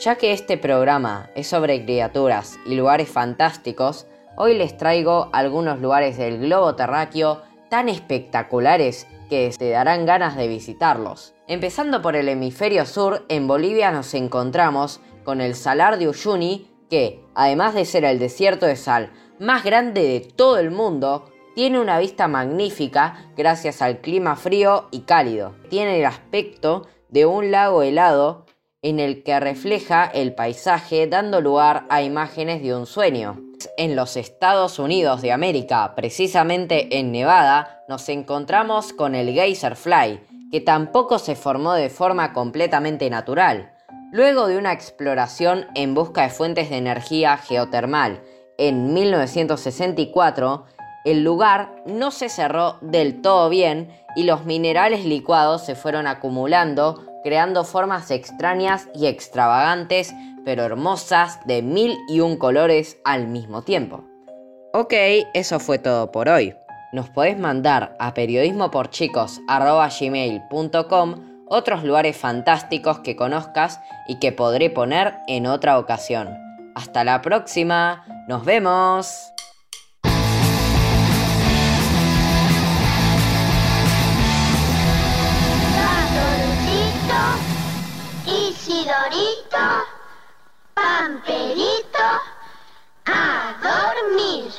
Ya 0.00 0.16
que 0.16 0.32
este 0.32 0.58
programa 0.58 1.30
es 1.36 1.46
sobre 1.46 1.84
criaturas 1.84 2.58
y 2.66 2.74
lugares 2.74 3.08
fantásticos, 3.08 4.08
hoy 4.36 4.58
les 4.58 4.76
traigo 4.76 5.30
algunos 5.32 5.80
lugares 5.80 6.18
del 6.18 6.40
globo 6.40 6.74
terráqueo 6.74 7.40
tan 7.68 7.88
espectaculares 7.88 9.06
que 9.28 9.48
te 9.56 9.70
darán 9.70 10.04
ganas 10.04 10.34
de 10.34 10.48
visitarlos. 10.48 11.34
Empezando 11.46 12.02
por 12.02 12.16
el 12.16 12.28
hemisferio 12.28 12.84
sur, 12.84 13.24
en 13.28 13.46
Bolivia 13.46 13.92
nos 13.92 14.12
encontramos 14.14 15.00
con 15.22 15.40
el 15.40 15.54
Salar 15.54 15.98
de 15.98 16.08
Uyuni, 16.08 16.68
que, 16.90 17.24
además 17.36 17.74
de 17.74 17.84
ser 17.84 18.04
el 18.04 18.18
desierto 18.18 18.66
de 18.66 18.74
sal 18.74 19.12
más 19.38 19.62
grande 19.62 20.02
de 20.02 20.20
todo 20.20 20.58
el 20.58 20.72
mundo, 20.72 21.29
tiene 21.54 21.80
una 21.80 21.98
vista 21.98 22.28
magnífica 22.28 23.30
gracias 23.36 23.82
al 23.82 23.98
clima 23.98 24.36
frío 24.36 24.88
y 24.90 25.00
cálido. 25.00 25.54
Tiene 25.68 25.98
el 25.98 26.06
aspecto 26.06 26.86
de 27.08 27.26
un 27.26 27.50
lago 27.50 27.82
helado 27.82 28.46
en 28.82 28.98
el 28.98 29.22
que 29.22 29.38
refleja 29.40 30.04
el 30.04 30.34
paisaje 30.34 31.06
dando 31.06 31.40
lugar 31.40 31.86
a 31.90 32.02
imágenes 32.02 32.62
de 32.62 32.74
un 32.74 32.86
sueño. 32.86 33.40
En 33.76 33.94
los 33.94 34.16
Estados 34.16 34.78
Unidos 34.78 35.20
de 35.20 35.32
América, 35.32 35.94
precisamente 35.94 36.98
en 36.98 37.12
Nevada, 37.12 37.84
nos 37.88 38.08
encontramos 38.08 38.94
con 38.94 39.14
el 39.14 39.34
Geyser 39.34 39.76
Fly, 39.76 40.20
que 40.50 40.60
tampoco 40.60 41.18
se 41.18 41.36
formó 41.36 41.74
de 41.74 41.90
forma 41.90 42.32
completamente 42.32 43.10
natural. 43.10 43.74
Luego 44.12 44.46
de 44.46 44.56
una 44.56 44.72
exploración 44.72 45.66
en 45.74 45.94
busca 45.94 46.22
de 46.22 46.30
fuentes 46.30 46.70
de 46.70 46.78
energía 46.78 47.36
geotermal 47.36 48.22
en 48.56 48.92
1964, 48.92 50.66
el 51.04 51.24
lugar 51.24 51.74
no 51.86 52.10
se 52.10 52.28
cerró 52.28 52.76
del 52.80 53.22
todo 53.22 53.48
bien 53.48 53.90
y 54.16 54.24
los 54.24 54.44
minerales 54.44 55.04
licuados 55.04 55.64
se 55.64 55.74
fueron 55.74 56.06
acumulando, 56.06 57.04
creando 57.22 57.64
formas 57.64 58.10
extrañas 58.10 58.88
y 58.94 59.06
extravagantes, 59.06 60.14
pero 60.44 60.64
hermosas 60.64 61.38
de 61.46 61.62
mil 61.62 61.96
y 62.08 62.20
un 62.20 62.36
colores 62.36 62.98
al 63.04 63.28
mismo 63.28 63.62
tiempo. 63.62 64.04
Ok, 64.72 64.92
eso 65.34 65.58
fue 65.58 65.78
todo 65.78 66.12
por 66.12 66.28
hoy. 66.28 66.54
Nos 66.92 67.08
podés 67.08 67.36
mandar 67.38 67.96
a 67.98 68.12
periodismoporchicos.gmail.com 68.14 71.14
otros 71.48 71.82
lugares 71.82 72.16
fantásticos 72.16 73.00
que 73.00 73.16
conozcas 73.16 73.80
y 74.06 74.20
que 74.20 74.30
podré 74.32 74.70
poner 74.70 75.14
en 75.26 75.46
otra 75.46 75.78
ocasión. 75.78 76.28
Hasta 76.76 77.02
la 77.04 77.22
próxima, 77.22 78.04
nos 78.28 78.44
vemos. 78.44 79.32
Isidorito, 89.10 89.58
Pamperito, 90.74 92.08
a 93.06 93.54
dormir. 93.60 94.52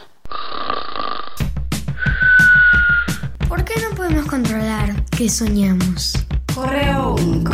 ¿Por 3.47 3.63
qué 3.63 3.81
no 3.81 3.95
podemos 3.95 4.25
controlar 4.25 5.05
qué 5.11 5.29
soñamos? 5.29 6.17
Correo 6.53 7.15
único. 7.15 7.53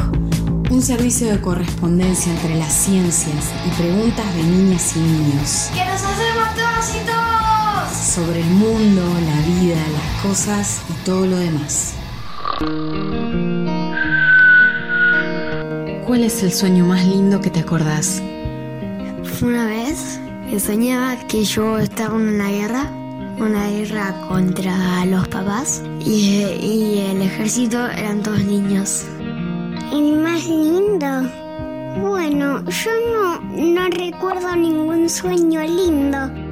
Un 0.72 0.82
servicio 0.82 1.30
de 1.30 1.40
correspondencia 1.40 2.32
entre 2.32 2.56
las 2.56 2.74
ciencias 2.74 3.52
y 3.66 3.70
preguntas 3.82 4.34
de 4.36 4.44
niñas 4.44 4.96
y 4.96 5.00
niños. 5.00 5.70
¡Que 5.74 5.86
nos 5.86 6.02
hacemos 6.02 6.56
todos 6.56 6.96
y 6.96 7.06
todos! 7.06 7.96
Sobre 7.96 8.42
el 8.42 8.50
mundo, 8.50 9.04
la 9.04 9.42
vida, 9.46 9.78
las 9.94 10.24
cosas 10.24 10.82
y 10.90 10.94
todo 11.06 11.28
lo 11.28 11.38
demás. 11.38 11.94
¿Cuál 16.08 16.24
es 16.24 16.42
el 16.42 16.54
sueño 16.54 16.86
más 16.86 17.06
lindo 17.06 17.42
que 17.42 17.50
te 17.50 17.60
acordás? 17.60 18.24
Fue 19.26 19.50
una 19.50 19.66
vez 19.66 20.22
que 20.50 20.58
soñaba 20.58 21.18
que 21.28 21.44
yo 21.44 21.80
estaba 21.80 22.16
en 22.16 22.30
una 22.30 22.50
guerra, 22.50 22.90
una 23.38 23.68
guerra 23.68 24.16
contra 24.30 25.06
los 25.06 25.28
papás 25.28 25.84
y, 26.00 26.46
y 26.62 27.00
el 27.12 27.22
ejército 27.24 27.90
eran 27.90 28.24
todos 28.24 28.42
niños. 28.42 29.06
El 29.92 30.22
más 30.22 30.48
lindo. 30.48 31.30
Bueno, 32.00 32.64
yo 32.64 32.92
no, 33.12 33.42
no 33.42 33.90
recuerdo 33.90 34.56
ningún 34.56 35.10
sueño 35.10 35.62
lindo. 35.62 36.47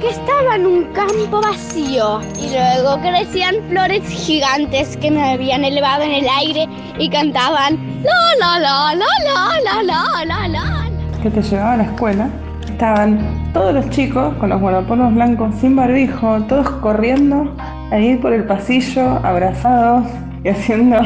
Que 0.00 0.08
estaba 0.08 0.56
en 0.56 0.66
un 0.66 0.84
campo 0.94 1.42
vacío 1.42 2.20
y 2.40 2.48
luego 2.50 2.98
crecían 3.02 3.56
flores 3.68 4.02
gigantes 4.08 4.96
que 4.96 5.10
me 5.10 5.32
habían 5.32 5.62
elevado 5.62 6.04
en 6.04 6.12
el 6.12 6.26
aire 6.26 6.66
y 6.98 7.10
cantaban 7.10 7.78
la 8.02 8.34
la 8.38 8.58
la 8.58 8.94
la 8.94 9.06
la 9.24 9.60
la 9.62 9.82
la 9.82 10.24
la 10.24 10.48
la. 10.48 10.88
Que 11.22 11.28
te 11.28 11.42
llevaba 11.42 11.74
a 11.74 11.76
la 11.76 11.82
escuela. 11.82 12.30
Estaban 12.66 13.52
todos 13.52 13.74
los 13.74 13.90
chicos 13.90 14.34
con 14.36 14.48
los 14.48 14.58
guardapolvos 14.58 15.14
blancos 15.14 15.54
sin 15.60 15.76
barbijo, 15.76 16.40
todos 16.44 16.70
corriendo 16.80 17.54
ahí 17.90 18.16
por 18.16 18.32
el 18.32 18.44
pasillo, 18.44 19.20
abrazados 19.22 20.06
y 20.42 20.48
haciendo 20.48 20.96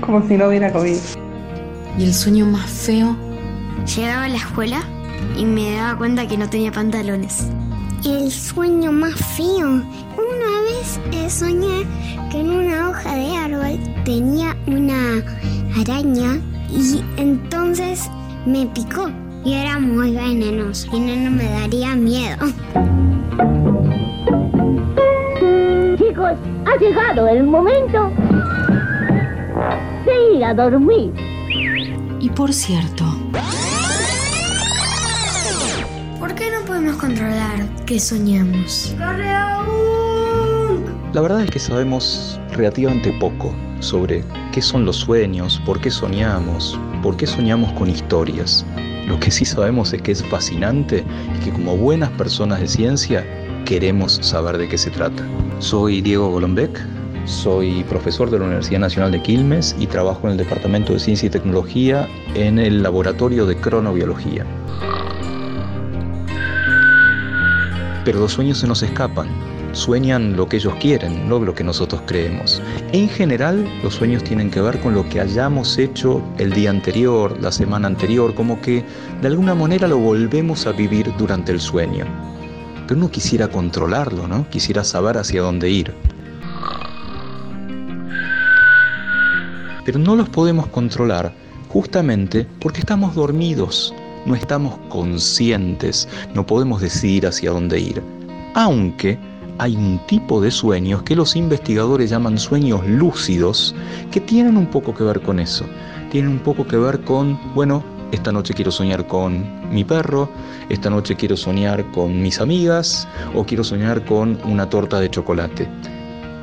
como 0.00 0.20
si 0.28 0.36
no 0.36 0.48
hubiera 0.48 0.70
COVID. 0.70 0.98
¿Y 1.98 2.04
el 2.04 2.12
sueño 2.12 2.44
más 2.44 2.68
feo? 2.68 3.16
Llegaba 3.86 4.24
a 4.24 4.28
la 4.28 4.36
escuela 4.36 4.82
y 5.36 5.44
me 5.44 5.74
daba 5.74 5.98
cuenta 5.98 6.26
que 6.26 6.36
no 6.36 6.48
tenía 6.48 6.72
pantalones. 6.72 7.46
El 8.04 8.30
sueño 8.30 8.92
más 8.92 9.14
feo. 9.36 9.68
Una 9.68 10.60
vez 10.64 11.00
eh, 11.12 11.28
soñé 11.28 11.86
que 12.30 12.40
en 12.40 12.50
una 12.50 12.90
hoja 12.90 13.14
de 13.14 13.36
árbol 13.36 13.78
tenía 14.04 14.56
una 14.66 15.22
araña 15.78 16.40
y 16.70 17.02
entonces 17.16 18.08
me 18.46 18.66
picó 18.66 19.10
y 19.44 19.54
era 19.54 19.78
muy 19.78 20.12
venenoso 20.12 20.88
y 20.92 21.00
no, 21.00 21.16
no 21.16 21.30
me 21.30 21.44
daría 21.44 21.94
miedo. 21.96 22.46
Chicos, 25.98 26.32
ha 26.66 26.78
llegado 26.78 27.28
el 27.28 27.44
momento 27.44 28.10
de 30.06 30.36
ir 30.36 30.44
a 30.44 30.54
dormir. 30.54 31.12
Y 32.20 32.28
por 32.30 32.52
cierto, 32.52 33.04
podemos 36.70 36.96
controlar 36.98 37.66
qué 37.84 37.98
soñamos? 37.98 38.94
La 41.12 41.20
verdad 41.20 41.42
es 41.42 41.50
que 41.50 41.58
sabemos 41.58 42.40
relativamente 42.52 43.12
poco 43.18 43.52
sobre 43.80 44.22
qué 44.52 44.62
son 44.62 44.84
los 44.84 44.94
sueños, 44.98 45.60
por 45.66 45.80
qué 45.80 45.90
soñamos, 45.90 46.78
por 47.02 47.16
qué 47.16 47.26
soñamos 47.26 47.72
con 47.72 47.90
historias. 47.90 48.64
Lo 49.08 49.18
que 49.18 49.32
sí 49.32 49.44
sabemos 49.44 49.92
es 49.92 50.00
que 50.02 50.12
es 50.12 50.24
fascinante 50.26 51.04
y 51.36 51.44
que 51.44 51.50
como 51.50 51.76
buenas 51.76 52.10
personas 52.10 52.60
de 52.60 52.68
ciencia 52.68 53.26
queremos 53.64 54.20
saber 54.22 54.56
de 54.56 54.68
qué 54.68 54.78
se 54.78 54.90
trata. 54.90 55.24
Soy 55.58 56.00
Diego 56.00 56.30
Golombek, 56.30 56.80
soy 57.24 57.82
profesor 57.88 58.30
de 58.30 58.38
la 58.38 58.44
Universidad 58.44 58.78
Nacional 58.78 59.10
de 59.10 59.20
Quilmes 59.20 59.74
y 59.80 59.88
trabajo 59.88 60.20
en 60.28 60.32
el 60.32 60.36
Departamento 60.36 60.92
de 60.92 61.00
Ciencia 61.00 61.26
y 61.26 61.30
Tecnología 61.30 62.08
en 62.34 62.60
el 62.60 62.84
Laboratorio 62.84 63.44
de 63.44 63.56
Cronobiología. 63.56 64.46
Pero 68.04 68.20
los 68.20 68.32
sueños 68.32 68.58
se 68.58 68.66
nos 68.66 68.82
escapan. 68.82 69.28
Sueñan 69.72 70.36
lo 70.36 70.48
que 70.48 70.56
ellos 70.56 70.74
quieren, 70.80 71.28
no 71.28 71.38
lo 71.38 71.54
que 71.54 71.62
nosotros 71.62 72.02
creemos. 72.06 72.60
En 72.92 73.08
general, 73.08 73.68
los 73.82 73.94
sueños 73.94 74.24
tienen 74.24 74.50
que 74.50 74.60
ver 74.60 74.80
con 74.80 74.94
lo 74.94 75.08
que 75.08 75.20
hayamos 75.20 75.78
hecho 75.78 76.22
el 76.38 76.52
día 76.52 76.70
anterior, 76.70 77.36
la 77.40 77.52
semana 77.52 77.86
anterior, 77.86 78.34
como 78.34 78.60
que 78.60 78.84
de 79.20 79.28
alguna 79.28 79.54
manera 79.54 79.86
lo 79.86 79.98
volvemos 79.98 80.66
a 80.66 80.72
vivir 80.72 81.12
durante 81.18 81.52
el 81.52 81.60
sueño. 81.60 82.04
Pero 82.88 82.98
uno 82.98 83.10
quisiera 83.10 83.46
controlarlo, 83.46 84.26
¿no? 84.26 84.48
Quisiera 84.50 84.82
saber 84.82 85.18
hacia 85.18 85.42
dónde 85.42 85.70
ir. 85.70 85.94
Pero 89.84 89.98
no 89.98 90.16
los 90.16 90.28
podemos 90.28 90.66
controlar 90.68 91.32
justamente 91.68 92.46
porque 92.60 92.80
estamos 92.80 93.14
dormidos, 93.14 93.94
no 94.30 94.36
estamos 94.36 94.78
conscientes, 94.88 96.08
no 96.34 96.46
podemos 96.46 96.80
decidir 96.80 97.26
hacia 97.26 97.50
dónde 97.50 97.80
ir. 97.80 98.00
Aunque 98.54 99.18
hay 99.58 99.74
un 99.74 100.00
tipo 100.06 100.40
de 100.40 100.52
sueños 100.52 101.02
que 101.02 101.16
los 101.16 101.34
investigadores 101.34 102.10
llaman 102.10 102.38
sueños 102.38 102.86
lúcidos, 102.86 103.74
que 104.12 104.20
tienen 104.20 104.56
un 104.56 104.66
poco 104.66 104.94
que 104.94 105.02
ver 105.02 105.20
con 105.20 105.40
eso. 105.40 105.66
Tienen 106.12 106.30
un 106.30 106.38
poco 106.38 106.64
que 106.64 106.76
ver 106.76 107.00
con, 107.00 107.38
bueno, 107.56 107.82
esta 108.12 108.30
noche 108.30 108.54
quiero 108.54 108.70
soñar 108.70 109.04
con 109.08 109.44
mi 109.74 109.82
perro, 109.82 110.30
esta 110.68 110.90
noche 110.90 111.16
quiero 111.16 111.36
soñar 111.36 111.84
con 111.90 112.22
mis 112.22 112.40
amigas 112.40 113.08
o 113.34 113.44
quiero 113.44 113.64
soñar 113.64 114.04
con 114.04 114.38
una 114.44 114.70
torta 114.70 115.00
de 115.00 115.10
chocolate. 115.10 115.68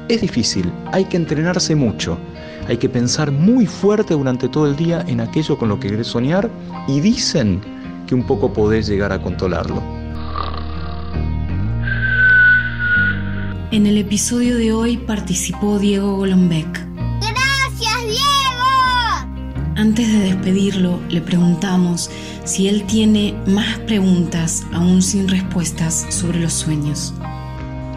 Es 0.10 0.22
difícil, 0.22 0.72
hay 0.92 1.06
que 1.06 1.18
entrenarse 1.18 1.74
mucho, 1.74 2.18
hay 2.68 2.78
que 2.78 2.90
pensar 2.90 3.32
muy 3.32 3.66
fuerte 3.66 4.14
durante 4.14 4.50
todo 4.50 4.68
el 4.68 4.76
día 4.76 5.04
en 5.08 5.22
aquello 5.22 5.58
con 5.58 5.70
lo 5.70 5.80
que 5.80 5.90
querés 5.90 6.08
soñar 6.08 6.50
y 6.88 7.00
dicen 7.00 7.62
que 8.08 8.16
un 8.16 8.24
poco 8.24 8.52
podés 8.54 8.88
llegar 8.88 9.12
a 9.12 9.22
controlarlo. 9.22 9.84
En 13.70 13.86
el 13.86 13.98
episodio 13.98 14.58
de 14.58 14.72
hoy 14.72 14.98
participó 14.98 15.78
Diego 15.78 16.16
Golombek. 16.16 16.88
¡Gracias, 17.20 18.04
Diego! 18.06 19.74
Antes 19.76 20.12
de 20.12 20.20
despedirlo, 20.20 21.00
le 21.10 21.22
preguntamos 21.22 22.10
si 22.46 22.70
él 22.70 22.86
tiene 22.86 23.36
más 23.46 23.78
preguntas 23.80 24.66
aún 24.72 25.02
sin 25.02 25.28
respuestas 25.28 26.08
sobre 26.10 26.40
los 26.40 26.54
sueños. 26.54 27.14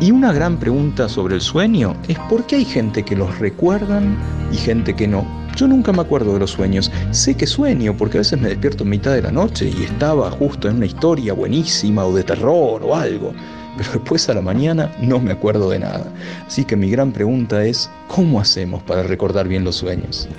Y 0.01 0.11
una 0.11 0.33
gran 0.33 0.59
pregunta 0.59 1.09
sobre 1.09 1.37
el 1.37 1.41
sueño 1.41 1.95
es 2.09 2.19
por 2.29 2.47
qué 2.47 2.57
hay 2.57 2.65
gente 2.65 3.05
que 3.05 3.15
los 3.15 3.39
recuerdan 3.39 4.19
y 4.53 4.57
gente 4.57 4.97
que 4.97 5.07
no. 5.07 5.25
Yo 5.61 5.69
nunca 5.69 5.93
me 5.93 6.01
acuerdo 6.01 6.33
de 6.33 6.39
los 6.39 6.53
sueños. 6.53 6.91
Sé 7.11 7.37
que 7.37 7.47
sueño 7.47 7.95
porque 7.95 8.17
a 8.17 8.23
veces 8.23 8.41
me 8.41 8.49
despierto 8.49 8.83
en 8.83 8.89
mitad 8.89 9.13
de 9.13 9.21
la 9.21 9.31
noche 9.31 9.69
y 9.69 9.83
estaba 9.83 10.31
justo 10.31 10.71
en 10.71 10.77
una 10.77 10.87
historia 10.87 11.35
buenísima 11.35 12.03
o 12.07 12.15
de 12.15 12.25
terror 12.25 12.83
o 12.83 12.97
algo. 12.97 13.35
Pero 13.77 13.93
después 13.93 14.27
a 14.31 14.35
la 14.35 14.41
mañana 14.41 14.91
no 15.03 15.21
me 15.21 15.33
acuerdo 15.33 15.69
de 15.69 15.81
nada. 15.81 16.11
Así 16.47 16.65
que 16.65 16.77
mi 16.77 16.89
gran 16.91 17.13
pregunta 17.13 17.63
es, 17.63 17.91
¿cómo 18.09 18.41
hacemos 18.41 18.83
para 18.85 19.03
recordar 19.03 19.49
bien 19.49 19.63
los 19.63 19.77
sueños? 19.77 20.31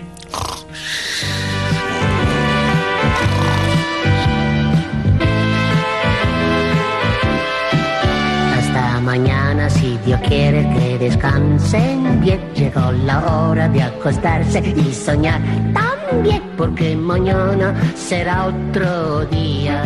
Mañana, 9.02 9.70
si 9.70 9.98
Dios 10.06 10.20
quiere 10.28 10.62
que 10.74 10.98
descansen 10.98 12.22
bien. 12.22 12.40
Llegó 12.54 12.92
la 12.92 13.20
hora 13.26 13.68
de 13.68 13.82
acostarse 13.82 14.60
y 14.60 14.94
soñar 14.94 15.42
también, 15.74 16.44
porque 16.58 16.96
mañana 16.96 17.76
será 17.96 18.48
otro 18.48 19.26
día. 19.26 19.84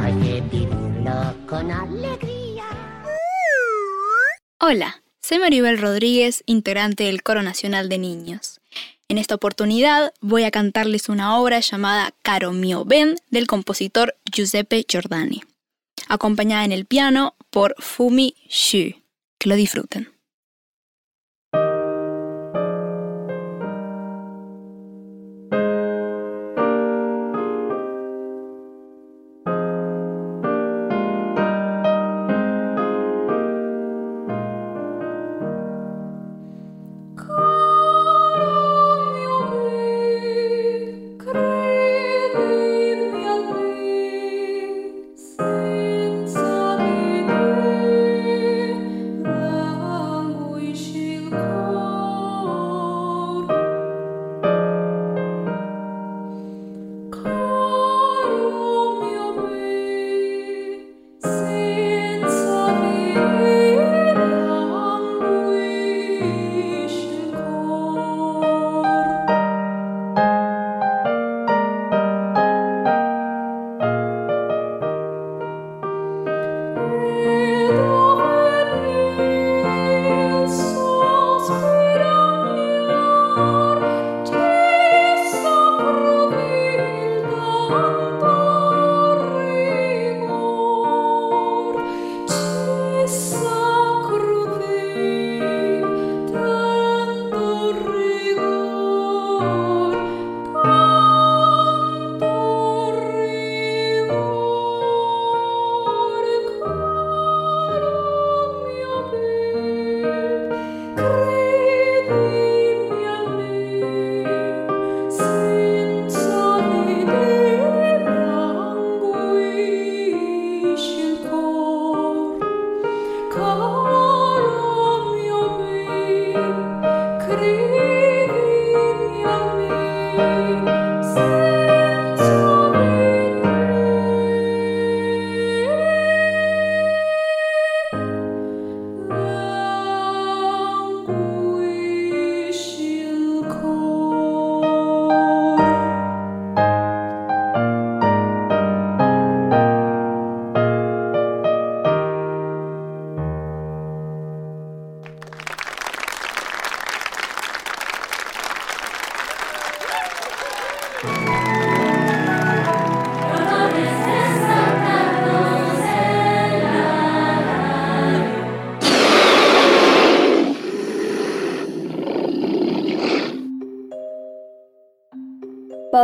Hay 0.00 0.14
que 0.14 0.40
vivirlo 0.42 1.34
con 1.46 1.70
alegría. 1.70 2.64
Hola, 4.60 5.02
soy 5.20 5.38
Maribel 5.38 5.78
Rodríguez, 5.78 6.42
integrante 6.46 7.04
del 7.04 7.22
Coro 7.22 7.42
Nacional 7.42 7.88
de 7.88 7.98
Niños. 7.98 8.60
En 9.08 9.18
esta 9.18 9.34
oportunidad 9.34 10.12
voy 10.20 10.44
a 10.44 10.50
cantarles 10.50 11.08
una 11.08 11.38
obra 11.38 11.60
llamada 11.60 12.12
Caro 12.22 12.52
mio 12.52 12.84
ben 12.84 13.16
del 13.30 13.46
compositor 13.46 14.16
Giuseppe 14.30 14.84
Giordani, 14.86 15.42
acompañada 16.08 16.64
en 16.64 16.72
el 16.72 16.84
piano 16.84 17.34
por 17.50 17.74
Fumi 17.78 18.34
Xu. 18.48 19.02
Que 19.38 19.48
lo 19.48 19.56
disfruten. 19.56 20.17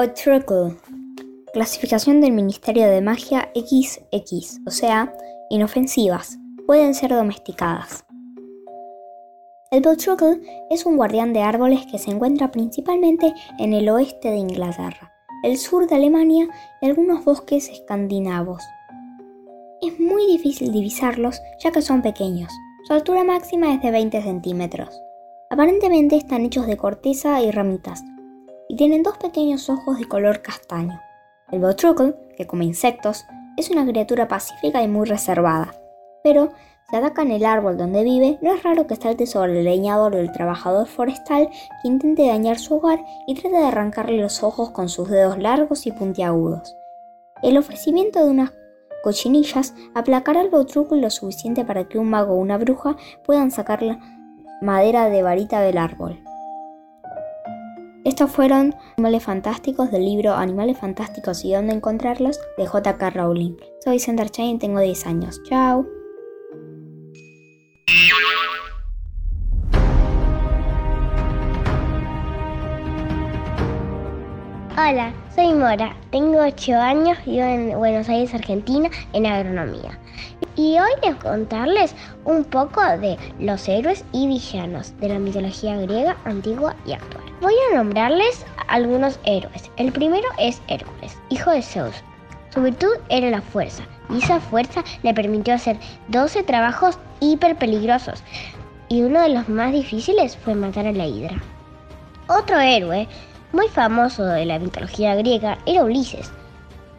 Bowtruckle. 0.04 0.76
Clasificación 1.54 2.20
del 2.20 2.32
Ministerio 2.32 2.86
de 2.88 3.00
Magia 3.00 3.50
XX, 3.54 4.60
o 4.66 4.70
sea, 4.70 5.10
inofensivas. 5.48 6.36
Pueden 6.66 6.92
ser 6.92 7.14
domesticadas. 7.14 8.04
El 9.70 9.80
Bowtruckle 9.80 10.42
es 10.68 10.84
un 10.84 10.98
guardián 10.98 11.32
de 11.32 11.40
árboles 11.40 11.86
que 11.90 11.98
se 11.98 12.10
encuentra 12.10 12.50
principalmente 12.50 13.32
en 13.58 13.72
el 13.72 13.88
oeste 13.88 14.30
de 14.30 14.36
Inglaterra, 14.36 15.10
el 15.42 15.56
sur 15.56 15.86
de 15.86 15.94
Alemania 15.94 16.48
y 16.82 16.86
algunos 16.86 17.24
bosques 17.24 17.70
escandinavos. 17.70 18.62
Es 19.80 19.98
muy 19.98 20.26
difícil 20.26 20.70
divisarlos 20.70 21.40
ya 21.60 21.72
que 21.72 21.80
son 21.80 22.02
pequeños. 22.02 22.52
Su 22.86 22.92
altura 22.92 23.24
máxima 23.24 23.72
es 23.72 23.80
de 23.80 23.90
20 23.90 24.20
centímetros. 24.20 25.00
Aparentemente 25.48 26.16
están 26.16 26.44
hechos 26.44 26.66
de 26.66 26.76
corteza 26.76 27.40
y 27.40 27.50
ramitas, 27.50 28.04
y 28.68 28.76
tienen 28.76 29.02
dos 29.02 29.18
pequeños 29.18 29.68
ojos 29.68 29.98
de 29.98 30.06
color 30.06 30.42
castaño. 30.42 31.00
El 31.50 31.60
Bowtruckle, 31.60 32.14
que 32.36 32.46
come 32.46 32.64
insectos, 32.64 33.24
es 33.56 33.70
una 33.70 33.86
criatura 33.86 34.28
pacífica 34.28 34.82
y 34.82 34.88
muy 34.88 35.06
reservada, 35.06 35.74
pero 36.22 36.50
si 36.90 36.96
atacan 36.96 37.30
el 37.30 37.46
árbol 37.46 37.78
donde 37.78 38.04
vive, 38.04 38.38
no 38.42 38.52
es 38.52 38.62
raro 38.62 38.86
que 38.86 38.96
salte 38.96 39.26
sobre 39.26 39.58
el 39.58 39.64
leñador 39.64 40.14
o 40.14 40.18
el 40.18 40.32
trabajador 40.32 40.86
forestal 40.86 41.48
que 41.82 41.88
intente 41.88 42.26
dañar 42.26 42.58
su 42.58 42.76
hogar 42.76 43.00
y 43.26 43.34
trate 43.34 43.56
de 43.56 43.64
arrancarle 43.64 44.20
los 44.20 44.42
ojos 44.42 44.70
con 44.70 44.88
sus 44.88 45.08
dedos 45.08 45.38
largos 45.38 45.86
y 45.86 45.92
puntiagudos. 45.92 46.76
El 47.42 47.56
ofrecimiento 47.56 48.24
de 48.24 48.30
unas 48.30 48.52
cochinillas 49.02 49.74
aplacará 49.94 50.40
al 50.40 50.50
Bowtruckle 50.50 51.00
lo 51.00 51.10
suficiente 51.10 51.64
para 51.64 51.88
que 51.88 51.98
un 51.98 52.10
mago 52.10 52.34
o 52.34 52.38
una 52.38 52.58
bruja 52.58 52.96
puedan 53.24 53.50
sacar 53.50 53.82
la 53.82 53.98
madera 54.60 55.08
de 55.08 55.22
varita 55.22 55.60
del 55.60 55.78
árbol. 55.78 56.22
Estos 58.04 58.30
fueron 58.30 58.74
Animales 58.98 59.24
Fantásticos 59.24 59.90
del 59.90 60.04
libro 60.04 60.34
Animales 60.34 60.76
Fantásticos 60.76 61.42
y 61.42 61.54
dónde 61.54 61.72
encontrarlos 61.72 62.38
de 62.58 62.66
J.K. 62.66 63.08
Rowling. 63.08 63.56
Soy 63.82 63.98
Sandra 63.98 64.28
Chain 64.28 64.56
y 64.56 64.58
tengo 64.58 64.80
10 64.80 65.06
años. 65.06 65.42
Chao. 65.44 65.86
Hola, 74.76 75.14
soy 75.34 75.54
Mora, 75.54 75.96
tengo 76.10 76.42
8 76.42 76.74
años, 76.74 77.16
vivo 77.24 77.44
en 77.44 77.78
Buenos 77.78 78.06
Aires, 78.10 78.34
Argentina, 78.34 78.90
en 79.14 79.24
agronomía. 79.24 79.98
Y 80.56 80.78
hoy 80.78 80.90
les 81.02 81.16
contarles 81.16 81.94
un 82.24 82.44
poco 82.44 82.80
de 82.98 83.18
los 83.40 83.68
héroes 83.68 84.04
y 84.12 84.28
villanos 84.28 84.96
de 85.00 85.08
la 85.08 85.18
mitología 85.18 85.76
griega, 85.78 86.16
antigua 86.24 86.76
y 86.86 86.92
actual. 86.92 87.24
Voy 87.40 87.54
a 87.72 87.76
nombrarles 87.76 88.46
algunos 88.68 89.18
héroes. 89.24 89.70
El 89.76 89.90
primero 89.90 90.28
es 90.38 90.62
Hércules, 90.68 91.18
hijo 91.28 91.50
de 91.50 91.62
Zeus. 91.62 91.96
Su 92.50 92.62
virtud 92.62 92.94
era 93.08 93.30
la 93.30 93.42
fuerza, 93.42 93.82
y 94.08 94.18
esa 94.18 94.38
fuerza 94.38 94.84
le 95.02 95.12
permitió 95.12 95.54
hacer 95.54 95.76
12 96.08 96.44
trabajos 96.44 96.98
hiper 97.18 97.56
peligrosos, 97.56 98.22
y 98.88 99.02
uno 99.02 99.22
de 99.22 99.30
los 99.30 99.48
más 99.48 99.72
difíciles 99.72 100.36
fue 100.36 100.54
matar 100.54 100.86
a 100.86 100.92
la 100.92 101.06
hidra. 101.06 101.42
Otro 102.28 102.60
héroe 102.60 103.08
muy 103.52 103.66
famoso 103.68 104.24
de 104.24 104.46
la 104.46 104.60
mitología 104.60 105.16
griega 105.16 105.58
era 105.66 105.82
Ulises. 105.82 106.30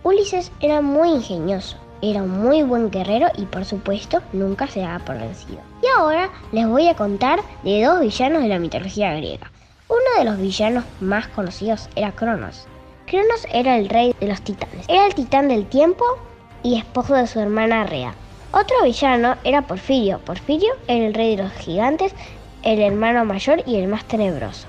Ulises 0.04 0.52
era 0.60 0.82
muy 0.82 1.10
ingenioso, 1.10 1.78
era 2.02 2.24
un 2.24 2.42
muy 2.42 2.64
buen 2.64 2.92
guerrero 2.92 3.28
y 3.38 3.46
por 3.46 3.66
supuesto 3.66 4.22
nunca 4.34 4.68
se 4.68 4.82
daba 4.82 5.00
por 5.00 5.18
vencido. 5.18 5.60
Y 5.82 5.88
ahora 5.98 6.30
les 6.52 6.68
voy 6.68 6.88
a 6.88 6.96
contar 6.96 7.42
de 7.64 7.84
dos 7.84 8.02
villanos 8.02 8.44
de 8.44 8.50
la 8.50 8.60
mitología 8.60 9.16
griega. 9.16 9.52
Uno 9.88 10.20
de 10.20 10.26
los 10.26 10.38
villanos 10.38 10.84
más 11.00 11.28
conocidos 11.28 11.90
era 11.96 12.12
Cronos. 12.12 12.68
Cronos 13.06 13.46
era 13.52 13.78
el 13.78 13.88
rey 13.88 14.16
de 14.20 14.28
los 14.28 14.42
titanes. 14.42 14.86
Era 14.88 15.06
el 15.06 15.14
titán 15.14 15.48
del 15.48 15.66
tiempo 15.68 16.04
y 16.64 16.78
esposo 16.78 17.14
de 17.14 17.28
su 17.28 17.40
hermana 17.40 17.84
Rea. 17.84 18.16
Otro 18.52 18.84
villano 18.84 19.36
era 19.44 19.62
Porfirio. 19.62 20.20
Porfirio 20.20 20.74
era 20.88 21.06
el 21.06 21.14
rey 21.14 21.36
de 21.36 21.44
los 21.44 21.52
gigantes, 21.54 22.14
el 22.64 22.80
hermano 22.80 23.26
mayor 23.26 23.62
y 23.68 23.76
el 23.76 23.88
más 23.88 24.06
tenebroso. 24.06 24.68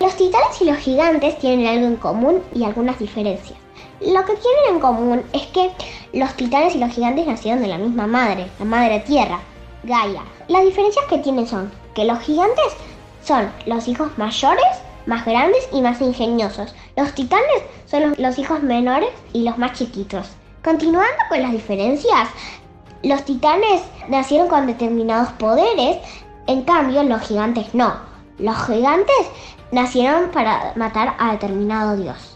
Los 0.00 0.16
titanes 0.16 0.60
y 0.60 0.64
los 0.64 0.78
gigantes 0.78 1.38
tienen 1.38 1.66
algo 1.66 1.86
en 1.86 1.96
común 1.96 2.42
y 2.54 2.64
algunas 2.64 2.98
diferencias. 2.98 3.58
Lo 4.00 4.24
que 4.26 4.34
tienen 4.34 4.74
en 4.74 4.80
común 4.80 5.24
es 5.32 5.46
que 5.46 5.70
los 6.12 6.34
titanes 6.34 6.74
y 6.74 6.78
los 6.78 6.90
gigantes 6.90 7.26
nacieron 7.26 7.62
de 7.62 7.68
la 7.68 7.78
misma 7.78 8.06
madre, 8.06 8.50
la 8.58 8.64
madre 8.66 9.00
tierra, 9.00 9.40
Gaia. 9.84 10.22
Las 10.48 10.64
diferencias 10.64 11.04
que 11.06 11.18
tienen 11.18 11.46
son 11.46 11.70
que 11.94 12.04
los 12.04 12.18
gigantes 12.20 12.76
son 13.22 13.50
los 13.64 13.88
hijos 13.88 14.16
mayores, 14.18 14.66
más 15.06 15.24
grandes 15.24 15.66
y 15.72 15.80
más 15.80 16.00
ingeniosos. 16.02 16.74
Los 16.94 17.14
titanes 17.14 17.62
son 17.86 18.14
los, 18.18 18.38
hijos 18.38 18.62
menores 18.62 19.08
y 19.32 19.44
los 19.44 19.56
más 19.56 19.72
chiquitos. 19.72 20.28
Continuando 20.62 21.22
con 21.30 21.40
las 21.40 21.52
diferencias, 21.52 22.28
los 23.02 23.24
titanes 23.24 23.82
nacieron 24.08 24.48
con 24.48 24.66
determinados 24.66 25.30
poderes, 25.32 25.98
en 26.46 26.62
cambio 26.62 27.02
los 27.02 27.22
gigantes 27.22 27.74
no. 27.74 27.94
Los 28.38 28.56
gigantes 28.66 29.30
nacieron 29.72 30.30
para 30.32 30.74
matar 30.76 31.14
a 31.18 31.32
determinado 31.32 31.96
dios. 31.96 32.35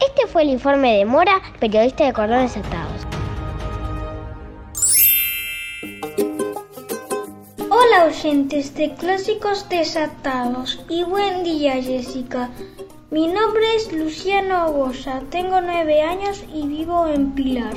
Este 0.00 0.26
fue 0.28 0.42
el 0.42 0.50
informe 0.50 0.96
de 0.96 1.04
Mora, 1.04 1.40
periodista 1.58 2.04
de 2.04 2.12
Cordones 2.12 2.56
Atados. 2.56 3.06
Hola 7.68 8.06
oyentes 8.06 8.74
de 8.74 8.94
Clásicos 8.94 9.68
Desatados 9.68 10.84
y 10.88 11.02
buen 11.02 11.42
día 11.42 11.82
Jessica. 11.82 12.50
Mi 13.10 13.26
nombre 13.26 13.64
es 13.74 13.92
Luciano 13.92 14.70
Goya, 14.70 15.22
tengo 15.30 15.60
nueve 15.60 16.02
años 16.02 16.44
y 16.52 16.66
vivo 16.68 17.08
en 17.08 17.32
Pilar. 17.32 17.74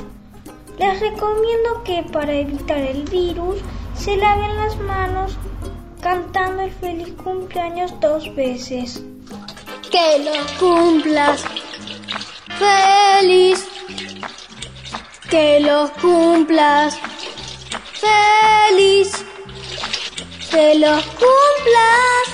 Les 0.78 1.00
recomiendo 1.00 1.82
que 1.84 2.04
para 2.12 2.34
evitar 2.34 2.78
el 2.78 3.02
virus 3.04 3.58
se 3.96 4.16
laven 4.16 4.56
las 4.56 4.78
manos 4.78 5.36
cantando 6.00 6.62
el 6.62 6.70
feliz 6.70 7.12
cumpleaños 7.24 7.92
dos 8.00 8.32
veces. 8.34 9.02
Que 9.90 10.24
lo 10.24 10.32
cumplas 10.58 11.44
feliz. 12.62 13.66
Que 15.30 15.60
lo 15.60 15.92
cumplas 16.00 16.98
feliz. 18.04 19.24
Que 20.50 20.74
lo 20.76 20.94
cumplas. 21.22 22.24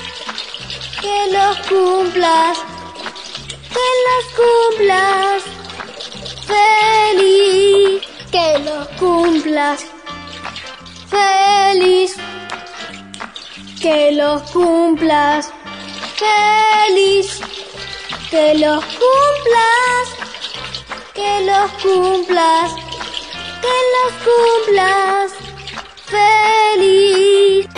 Que 1.03 1.19
lo 1.37 1.47
cumplas. 1.69 2.59
Que 3.75 3.89
los 4.07 4.25
cumplas 4.41 5.43
feliz. 6.51 8.03
Que 8.33 8.59
lo 8.67 8.77
cumplas 8.99 9.87
feliz 11.11 12.17
que 13.81 14.13
los 14.13 14.43
cumplas 14.51 15.51
feliz, 16.17 17.41
que 18.31 18.55
los 18.55 18.85
cumplas, 18.85 20.18
que 21.19 21.45
los 21.45 21.71
cumplas, 21.83 22.75
que 23.61 23.77
los 23.95 24.13
cumplas 24.25 25.33
feliz. 26.07 27.69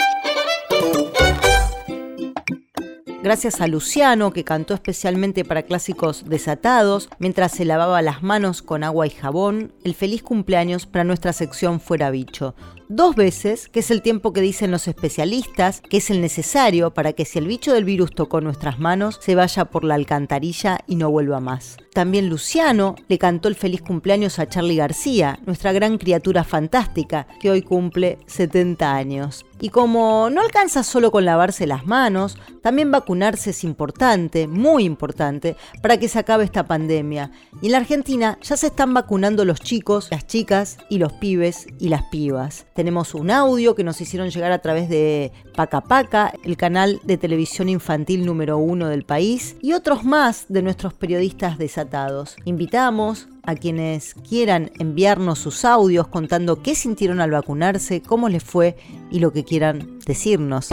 Gracias 3.22 3.60
a 3.60 3.66
Luciano, 3.66 4.32
que 4.32 4.44
cantó 4.44 4.74
especialmente 4.74 5.44
para 5.44 5.62
clásicos 5.62 6.28
desatados, 6.28 7.08
mientras 7.18 7.52
se 7.52 7.64
lavaba 7.64 8.02
las 8.02 8.22
manos 8.22 8.60
con 8.60 8.84
agua 8.84 9.06
y 9.06 9.10
jabón, 9.10 9.72
el 9.84 9.94
feliz 9.94 10.22
cumpleaños 10.22 10.86
para 10.86 11.04
nuestra 11.04 11.32
sección 11.32 11.80
Fuera 11.80 12.10
Bicho. 12.10 12.54
Dos 12.92 13.14
veces, 13.14 13.68
que 13.68 13.78
es 13.78 13.92
el 13.92 14.02
tiempo 14.02 14.32
que 14.32 14.40
dicen 14.40 14.72
los 14.72 14.88
especialistas, 14.88 15.80
que 15.80 15.98
es 15.98 16.10
el 16.10 16.20
necesario 16.20 16.92
para 16.92 17.12
que 17.12 17.24
si 17.24 17.38
el 17.38 17.46
bicho 17.46 17.72
del 17.72 17.84
virus 17.84 18.10
tocó 18.12 18.40
nuestras 18.40 18.80
manos, 18.80 19.20
se 19.22 19.36
vaya 19.36 19.66
por 19.66 19.84
la 19.84 19.94
alcantarilla 19.94 20.80
y 20.88 20.96
no 20.96 21.08
vuelva 21.08 21.38
más. 21.38 21.76
También 21.92 22.28
Luciano 22.28 22.96
le 23.06 23.18
cantó 23.18 23.46
el 23.46 23.54
feliz 23.54 23.80
cumpleaños 23.82 24.40
a 24.40 24.48
Charlie 24.48 24.74
García, 24.74 25.38
nuestra 25.46 25.70
gran 25.70 25.98
criatura 25.98 26.42
fantástica, 26.42 27.28
que 27.40 27.50
hoy 27.50 27.62
cumple 27.62 28.18
70 28.26 28.92
años. 28.92 29.46
Y 29.60 29.68
como 29.68 30.30
no 30.30 30.40
alcanza 30.40 30.82
solo 30.82 31.10
con 31.10 31.24
lavarse 31.24 31.66
las 31.66 31.86
manos, 31.86 32.38
también 32.62 32.90
vacunarse 32.90 33.50
es 33.50 33.62
importante, 33.62 34.46
muy 34.46 34.84
importante, 34.84 35.56
para 35.82 35.98
que 35.98 36.08
se 36.08 36.18
acabe 36.18 36.44
esta 36.44 36.66
pandemia. 36.66 37.30
Y 37.60 37.66
en 37.66 37.72
la 37.72 37.78
Argentina 37.78 38.38
ya 38.42 38.56
se 38.56 38.68
están 38.68 38.94
vacunando 38.94 39.44
los 39.44 39.60
chicos, 39.60 40.08
las 40.10 40.26
chicas 40.26 40.78
y 40.88 40.98
los 40.98 41.12
pibes 41.14 41.66
y 41.78 41.88
las 41.88 42.04
pibas. 42.04 42.66
Tenemos 42.80 43.14
un 43.14 43.30
audio 43.30 43.74
que 43.74 43.84
nos 43.84 44.00
hicieron 44.00 44.30
llegar 44.30 44.52
a 44.52 44.60
través 44.60 44.88
de 44.88 45.32
Paca 45.54 45.82
Paca, 45.82 46.32
el 46.44 46.56
canal 46.56 46.98
de 47.04 47.18
televisión 47.18 47.68
infantil 47.68 48.24
número 48.24 48.56
uno 48.56 48.88
del 48.88 49.02
país, 49.02 49.54
y 49.60 49.74
otros 49.74 50.02
más 50.02 50.46
de 50.48 50.62
nuestros 50.62 50.94
periodistas 50.94 51.58
desatados. 51.58 52.36
Invitamos 52.46 53.28
a 53.42 53.54
quienes 53.54 54.14
quieran 54.14 54.70
enviarnos 54.78 55.40
sus 55.40 55.66
audios 55.66 56.08
contando 56.08 56.62
qué 56.62 56.74
sintieron 56.74 57.20
al 57.20 57.32
vacunarse, 57.32 58.00
cómo 58.00 58.30
les 58.30 58.44
fue 58.44 58.78
y 59.10 59.18
lo 59.18 59.30
que 59.30 59.44
quieran 59.44 59.98
decirnos. 60.06 60.70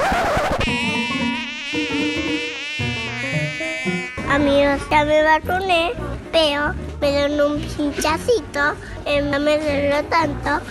amigos, 4.29 4.79
ya 4.89 5.03
me 5.03 5.23
vacuné, 5.23 5.91
pero 6.31 6.73
me 7.01 7.11
dieron 7.11 7.53
un 7.53 7.61
pinchacito, 7.61 8.75
eh, 9.05 9.21
no 9.21 9.39
me 9.41 9.57
dolió 9.57 10.05
tanto. 10.05 10.63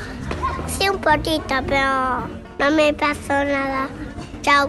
Sí, 0.79 0.89
un 0.91 0.99
poquito, 0.99 1.55
pero 1.67 2.29
no 2.59 2.71
me 2.71 2.93
pasó 2.93 3.33
nada. 3.45 3.89
Chao. 4.43 4.69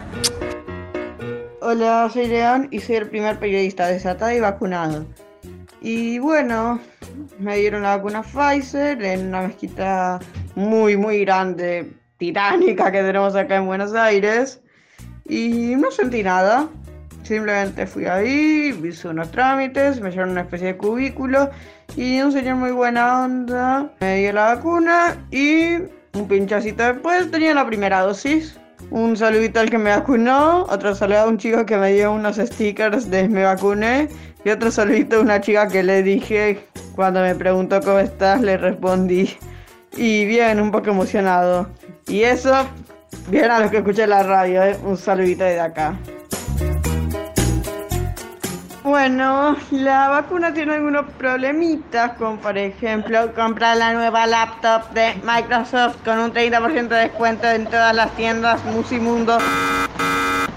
Hola, 1.62 2.10
soy 2.14 2.28
León 2.28 2.70
y 2.72 2.80
soy 2.80 2.96
el 2.96 3.10
primer 3.10 3.38
periodista 3.40 3.88
desatado 3.88 4.32
y 4.32 4.40
vacunado. 4.40 5.06
Y 5.82 6.20
bueno, 6.20 6.80
me 7.40 7.58
dieron 7.58 7.82
la 7.82 7.98
vacuna 7.98 8.24
Pfizer 8.24 9.04
en 9.04 9.28
una 9.28 9.42
mezquita 9.44 10.20
muy, 10.56 10.96
muy 10.96 11.26
grande, 11.26 11.92
titánica 12.18 12.92
que 12.92 13.02
tenemos 13.04 13.36
acá 13.36 13.58
en 13.58 13.66
Buenos 13.66 13.94
Aires. 13.94 14.62
Y 15.28 15.76
no 15.76 15.92
sentí 15.92 16.24
nada. 16.24 16.70
Simplemente 17.24 17.86
fui 17.86 18.06
ahí, 18.06 18.80
hice 18.82 19.10
unos 19.10 19.30
trámites, 19.32 20.00
me 20.00 20.10
llevaron 20.10 20.32
una 20.32 20.42
especie 20.42 20.68
de 20.68 20.78
cubículo 20.78 21.50
y 21.98 22.22
un 22.22 22.32
señor 22.32 22.56
muy 22.56 22.72
buena 22.72 23.24
onda 23.24 23.92
me 24.00 24.20
dio 24.20 24.32
la 24.32 24.56
vacuna 24.56 25.18
y 25.30 25.78
un 26.18 26.28
pinchacito 26.28 26.84
después 26.84 27.30
tenía 27.32 27.54
la 27.54 27.66
primera 27.66 28.02
dosis. 28.02 28.60
Un 28.90 29.18
saludito 29.18 29.60
al 29.60 29.70
que 29.70 29.78
me 29.78 29.90
vacunó, 29.90 30.64
otro 30.64 30.94
saludo 30.96 31.20
a 31.20 31.28
un 31.28 31.38
chico 31.38 31.66
que 31.66 31.78
me 31.78 31.94
dio 31.94 32.12
unos 32.12 32.38
stickers 32.38 33.10
de 33.10 33.28
me 33.28 33.44
vacuné 33.44 34.08
y 34.46 34.50
otro 34.50 34.72
saludito 34.72 35.18
a 35.18 35.20
una 35.22 35.42
chica 35.42 35.68
que 35.68 35.84
le 35.84 36.04
dije 36.04 36.60
cuando 36.96 37.22
me 37.22 37.36
preguntó 37.36 37.82
cómo 37.82 38.00
estás, 38.00 38.42
le 38.42 38.58
respondí. 38.58 39.36
Y 39.96 40.26
bien, 40.26 40.60
un 40.60 40.72
poco 40.72 40.92
emocionado. 40.92 41.68
Y 42.08 42.22
eso, 42.24 42.54
bien 43.30 43.50
a 43.50 43.60
los 43.60 43.72
que 43.72 43.78
escuché 43.78 44.06
la 44.06 44.24
radio, 44.24 44.64
¿eh? 44.64 44.78
un 44.84 44.96
saludito 44.96 45.44
desde 45.44 45.60
acá. 45.60 45.98
Bueno, 48.88 49.58
la 49.72 50.08
vacuna 50.08 50.54
tiene 50.54 50.76
algunos 50.76 51.12
problemitas, 51.18 52.14
como 52.14 52.38
por 52.38 52.58
ejemplo 52.58 53.34
comprar 53.34 53.76
la 53.76 53.92
nueva 53.92 54.26
laptop 54.26 54.90
de 54.92 55.14
Microsoft 55.26 55.98
con 56.06 56.18
un 56.20 56.32
30% 56.32 56.88
de 56.88 57.02
descuento 57.02 57.48
en 57.48 57.66
todas 57.66 57.94
las 57.94 58.16
tiendas 58.16 58.64
Musimundo. 58.64 59.40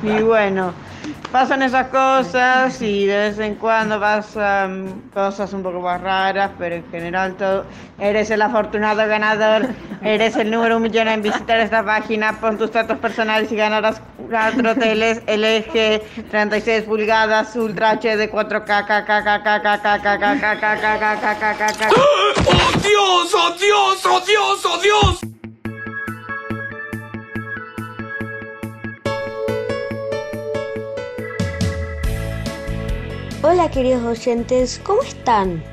Y 0.04 0.22
bueno, 0.22 0.72
pasan 1.32 1.62
esas 1.62 1.86
cosas 1.88 2.80
y 2.82 3.06
de 3.06 3.16
vez 3.16 3.38
en 3.38 3.54
cuando 3.54 4.00
pasan 4.00 5.02
cosas 5.14 5.52
un 5.52 5.62
poco 5.62 5.80
más 5.80 6.00
raras, 6.00 6.50
pero 6.58 6.74
en 6.76 6.90
general 6.90 7.34
todo, 7.36 7.64
eres 7.98 8.30
el 8.30 8.42
afortunado 8.42 9.06
ganador, 9.06 9.68
eres 10.02 10.36
el 10.36 10.50
número 10.50 10.76
un 10.76 10.82
millón 10.82 11.08
en 11.08 11.22
visitar 11.22 11.60
esta 11.60 11.84
página, 11.84 12.40
pon 12.40 12.58
tus 12.58 12.72
datos 12.72 12.98
personales 12.98 13.50
y 13.52 13.56
ganarás 13.56 14.02
cuatro 14.28 14.74
teles 14.74 15.22
LG 15.26 16.28
36 16.30 16.82
pulgadas 16.84 17.54
Ultra 17.56 17.92
HD 17.94 18.30
4K 18.30 18.86
¡Oh 22.46 22.78
Dios! 22.82 23.34
¡Oh 23.34 23.50
Dios! 23.58 24.06
¡Oh 24.06 24.20
Dios! 24.20 24.64
¡Oh 24.64 24.78
Dios! 24.78 25.39
Hola 33.42 33.70
queridos 33.70 34.04
oyentes, 34.04 34.78
¿cómo 34.84 35.00
están? 35.00 35.64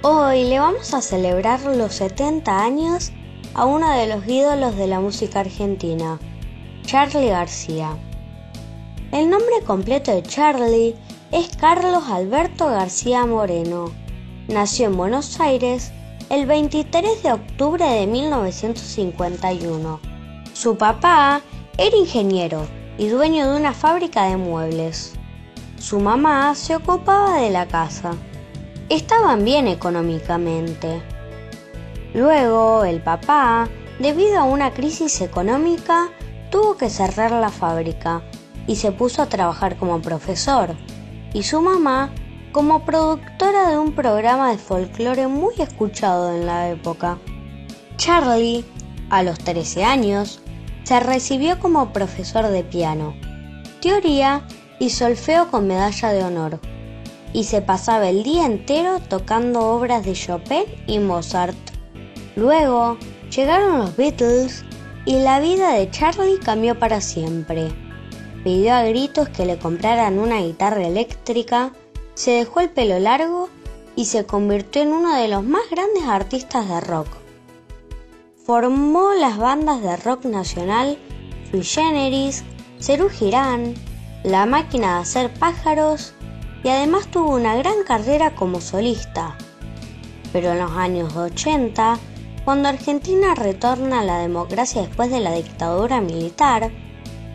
Hoy 0.00 0.44
le 0.44 0.58
vamos 0.58 0.94
a 0.94 1.02
celebrar 1.02 1.60
los 1.66 1.96
70 1.96 2.64
años 2.64 3.12
a 3.52 3.66
uno 3.66 3.94
de 3.94 4.06
los 4.06 4.26
ídolos 4.26 4.74
de 4.76 4.86
la 4.86 4.98
música 4.98 5.40
argentina, 5.40 6.18
Charlie 6.86 7.28
García. 7.28 7.90
El 9.12 9.28
nombre 9.28 9.60
completo 9.66 10.12
de 10.12 10.22
Charlie 10.22 10.96
es 11.30 11.54
Carlos 11.58 12.04
Alberto 12.08 12.68
García 12.68 13.26
Moreno. 13.26 13.92
Nació 14.48 14.86
en 14.86 14.96
Buenos 14.96 15.38
Aires 15.40 15.92
el 16.30 16.46
23 16.46 17.22
de 17.22 17.32
octubre 17.32 17.84
de 17.84 18.06
1951. 18.06 20.00
Su 20.54 20.78
papá 20.78 21.42
era 21.76 21.94
ingeniero 21.98 22.66
y 22.96 23.08
dueño 23.08 23.50
de 23.50 23.60
una 23.60 23.74
fábrica 23.74 24.24
de 24.24 24.38
muebles. 24.38 25.18
Su 25.82 25.98
mamá 25.98 26.54
se 26.54 26.76
ocupaba 26.76 27.40
de 27.40 27.50
la 27.50 27.66
casa. 27.66 28.12
Estaban 28.88 29.44
bien 29.44 29.66
económicamente. 29.66 31.02
Luego 32.14 32.84
el 32.84 33.02
papá, 33.02 33.68
debido 33.98 34.38
a 34.38 34.44
una 34.44 34.72
crisis 34.72 35.20
económica, 35.20 36.12
tuvo 36.52 36.76
que 36.76 36.88
cerrar 36.88 37.32
la 37.32 37.48
fábrica 37.48 38.22
y 38.68 38.76
se 38.76 38.92
puso 38.92 39.22
a 39.22 39.26
trabajar 39.26 39.76
como 39.76 40.00
profesor. 40.00 40.76
Y 41.34 41.42
su 41.42 41.60
mamá 41.60 42.12
como 42.52 42.84
productora 42.84 43.68
de 43.68 43.76
un 43.76 43.92
programa 43.92 44.52
de 44.52 44.58
folclore 44.58 45.26
muy 45.26 45.54
escuchado 45.58 46.32
en 46.32 46.46
la 46.46 46.68
época. 46.68 47.18
Charlie, 47.96 48.64
a 49.10 49.24
los 49.24 49.40
13 49.40 49.82
años, 49.82 50.42
se 50.84 51.00
recibió 51.00 51.58
como 51.58 51.92
profesor 51.92 52.46
de 52.46 52.62
piano, 52.62 53.16
teoría 53.80 54.46
y 54.82 54.90
solfeo 54.90 55.48
con 55.48 55.68
medalla 55.68 56.12
de 56.12 56.24
honor, 56.24 56.58
y 57.32 57.44
se 57.44 57.62
pasaba 57.62 58.08
el 58.08 58.24
día 58.24 58.46
entero 58.46 58.98
tocando 58.98 59.60
obras 59.60 60.04
de 60.04 60.12
Chopin 60.12 60.64
y 60.88 60.98
Mozart. 60.98 61.56
Luego 62.34 62.98
llegaron 63.30 63.78
los 63.78 63.96
Beatles 63.96 64.64
y 65.04 65.20
la 65.20 65.38
vida 65.38 65.72
de 65.74 65.88
Charlie 65.88 66.40
cambió 66.40 66.76
para 66.76 67.00
siempre. 67.00 67.68
Pidió 68.42 68.74
a 68.74 68.82
gritos 68.82 69.28
que 69.28 69.46
le 69.46 69.56
compraran 69.56 70.18
una 70.18 70.40
guitarra 70.40 70.84
eléctrica, 70.84 71.70
se 72.14 72.32
dejó 72.32 72.58
el 72.58 72.70
pelo 72.70 72.98
largo 72.98 73.50
y 73.94 74.06
se 74.06 74.26
convirtió 74.26 74.82
en 74.82 74.92
uno 74.92 75.14
de 75.14 75.28
los 75.28 75.44
más 75.44 75.62
grandes 75.70 76.02
artistas 76.08 76.68
de 76.68 76.80
rock. 76.80 77.06
Formó 78.44 79.12
las 79.12 79.38
bandas 79.38 79.80
de 79.80 79.96
rock 79.98 80.24
nacional 80.24 80.98
Sui 81.52 81.62
Generis, 81.62 82.42
Cerú 82.80 83.08
Girán, 83.08 83.74
La 84.24 84.46
Máquina 84.46 84.94
de 84.94 85.00
Hacer 85.00 85.34
Pájaros 85.34 86.14
y 86.62 86.68
además 86.68 87.08
tuvo 87.10 87.34
una 87.34 87.56
gran 87.56 87.82
carrera 87.84 88.36
como 88.36 88.60
solista. 88.60 89.36
Pero 90.32 90.52
en 90.52 90.60
los 90.60 90.70
años 90.70 91.16
80, 91.16 91.98
cuando 92.44 92.68
Argentina 92.68 93.34
retorna 93.34 94.00
a 94.00 94.04
la 94.04 94.18
democracia 94.18 94.82
después 94.82 95.10
de 95.10 95.18
la 95.18 95.32
dictadura 95.32 96.00
militar, 96.00 96.70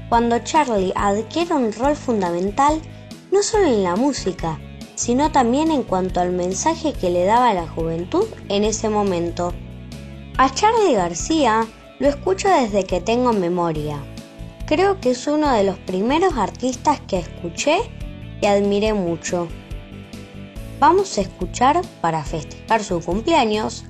cuando 0.08 0.40
Charlie 0.40 0.94
adquiere 0.96 1.56
un 1.56 1.74
rol 1.74 1.98
fundamental 1.98 2.82
no 3.34 3.44
solo 3.44 3.66
en 3.66 3.84
la 3.84 3.98
música, 3.98 4.58
sino 4.96 5.30
también 5.30 5.72
en 5.72 5.84
cuanto 5.84 6.22
al 6.22 6.32
mensaje 6.32 6.94
que 6.94 7.10
le 7.10 7.26
daba 7.26 7.54
la 7.54 7.68
juventud 7.68 8.26
en 8.48 8.64
ese 8.64 8.88
momento. 8.88 9.54
A 10.38 10.54
Charlie 10.54 10.94
García 10.94 11.68
lo 12.00 12.08
escucho 12.08 12.48
desde 12.48 12.86
que 12.86 13.02
tengo 13.02 13.34
memoria. 13.34 14.02
Creo 14.68 15.00
que 15.00 15.12
es 15.12 15.26
uno 15.28 15.54
de 15.54 15.64
los 15.64 15.78
primeros 15.78 16.34
artistas 16.36 17.00
que 17.08 17.20
escuché 17.20 17.78
y 18.42 18.48
admiré 18.48 18.94
mucho. 18.94 19.48
Vamos 20.82 21.18
a 21.18 21.22
escuchar, 21.22 21.82
para 22.02 22.22
festejar 22.26 22.84
su 22.84 23.00
cumpleaños, 23.00 23.86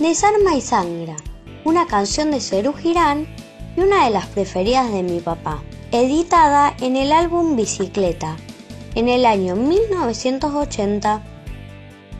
Desarma 0.00 0.56
y 0.56 0.60
Sangra, 0.60 1.14
una 1.62 1.86
canción 1.86 2.32
de 2.32 2.40
Cerú 2.40 2.72
Girán 2.72 3.28
y 3.76 3.80
una 3.80 4.04
de 4.04 4.10
las 4.10 4.26
preferidas 4.26 4.90
de 4.90 5.04
mi 5.04 5.20
papá, 5.20 5.62
editada 5.92 6.74
en 6.80 6.96
el 6.96 7.12
álbum 7.12 7.54
Bicicleta, 7.54 8.36
en 8.96 9.08
el 9.08 9.26
año 9.26 9.54
1980. 9.54 11.22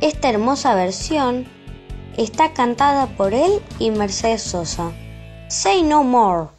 Esta 0.01 0.31
hermosa 0.31 0.77
versión 0.77 1.49
está 2.17 2.53
cantada 2.53 3.09
por 3.17 3.35
él 3.35 3.61
y 3.81 3.91
Mercedes 3.91 4.43
Sosa. 4.43 4.93
Say 5.49 5.83
No 5.83 6.05
More. 6.05 6.56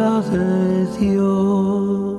Olvida 0.00 0.64
de 0.64 0.98
Dios. 0.98 2.09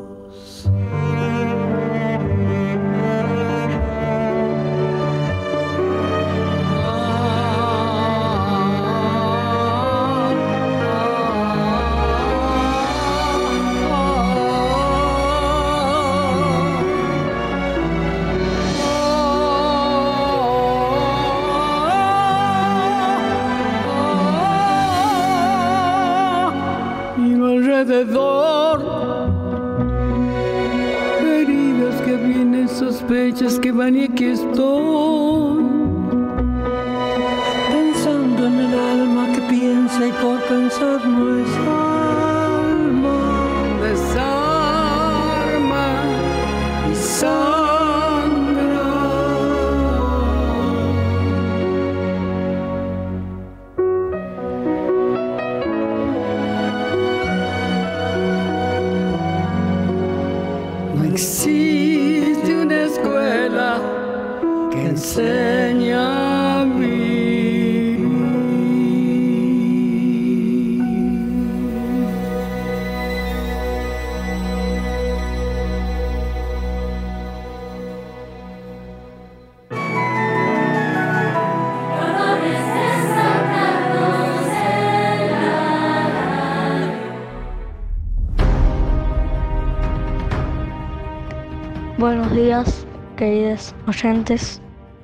Sospechas 33.41 33.59
que 33.59 33.71
van 33.71 33.95
y 33.95 34.03
aquí 34.03 34.25
estoy. 34.25 35.30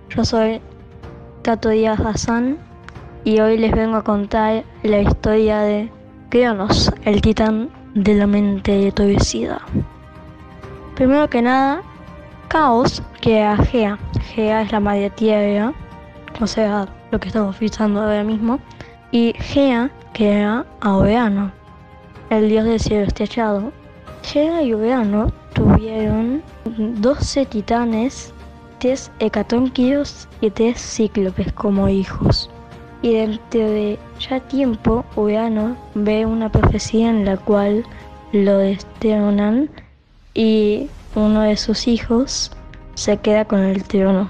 Yo 0.09 0.25
soy 0.25 0.59
Tato 1.43 1.69
Díaz 1.69 1.99
Hassan 1.99 2.57
y 3.25 3.39
hoy 3.39 3.55
les 3.59 3.71
vengo 3.71 3.97
a 3.97 4.03
contar 4.03 4.63
la 4.81 5.01
historia 5.01 5.59
de 5.59 5.91
Cronos, 6.29 6.91
el 7.03 7.21
titán 7.21 7.69
de 7.93 8.15
la 8.15 8.25
mente 8.25 8.87
entorpecida. 8.87 9.61
Primero 10.95 11.29
que 11.29 11.43
nada, 11.43 11.83
Caos 12.47 13.03
crea 13.21 13.51
a 13.51 13.57
Gea. 13.57 13.99
Gea 14.33 14.63
es 14.63 14.71
la 14.71 14.79
madre 14.79 15.11
tierra, 15.11 15.73
o 16.41 16.47
sea, 16.47 16.87
lo 17.11 17.19
que 17.19 17.27
estamos 17.27 17.55
fijando 17.55 18.01
ahora 18.01 18.23
mismo. 18.23 18.59
Y 19.11 19.35
Gea 19.37 19.91
crea 20.13 20.65
a 20.81 20.97
Oeano, 20.97 21.51
el 22.31 22.49
dios 22.49 22.65
del 22.65 22.79
cielo 22.79 23.05
estrellado. 23.05 23.71
Gea 24.23 24.63
y 24.63 24.73
Oeano 24.73 25.31
tuvieron 25.53 26.41
12 26.65 27.45
titanes, 27.45 28.33
3 28.79 29.11
hecatónquidos 29.19 30.27
y 30.41 30.49
3 30.49 30.79
cíclopes 30.79 31.51
como 31.53 31.89
hijos. 31.89 32.49
Y 33.01 33.13
dentro 33.13 33.59
de 33.59 33.99
ya 34.19 34.39
tiempo, 34.39 35.05
Urano 35.15 35.77
ve 35.93 36.25
una 36.25 36.51
profecía 36.51 37.09
en 37.09 37.25
la 37.25 37.37
cual 37.37 37.83
lo 38.31 38.57
destronan 38.57 39.69
y 40.33 40.89
uno 41.15 41.41
de 41.41 41.57
sus 41.57 41.87
hijos 41.87 42.51
se 42.95 43.17
queda 43.17 43.45
con 43.45 43.59
el 43.59 43.83
trono. 43.83 44.29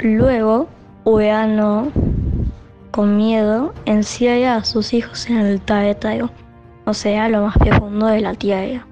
Luego, 0.00 0.68
Urano, 1.04 1.90
con 2.90 3.16
miedo, 3.16 3.72
encierra 3.86 4.56
a 4.56 4.64
sus 4.64 4.92
hijos 4.92 5.28
en 5.28 5.38
el 5.38 5.60
Tártaro, 5.60 6.30
o 6.84 6.94
sea, 6.94 7.28
lo 7.28 7.42
más 7.42 7.56
profundo 7.58 8.06
de 8.06 8.20
la 8.20 8.34
tierra. 8.34 8.86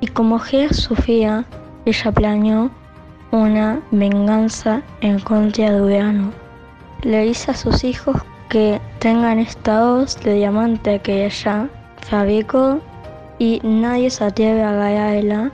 Y 0.00 0.06
como 0.08 0.38
Gea 0.38 0.72
sufría, 0.72 1.44
ella 1.84 2.12
planeó 2.12 2.70
una 3.32 3.80
venganza 3.90 4.82
en 5.00 5.18
contra 5.20 5.72
de 5.72 5.80
Urano. 5.80 6.32
Le 7.02 7.24
dice 7.24 7.52
a 7.52 7.54
sus 7.54 7.84
hijos 7.84 8.16
que 8.48 8.80
tengan 8.98 9.38
estados 9.38 10.20
de 10.20 10.34
diamante 10.34 10.98
que 10.98 11.26
ella 11.26 11.68
fabricó 12.08 12.80
y 13.38 13.60
nadie 13.62 14.10
se 14.10 14.24
atreve 14.24 14.62
a 14.62 14.70
agarrarla 14.70 15.52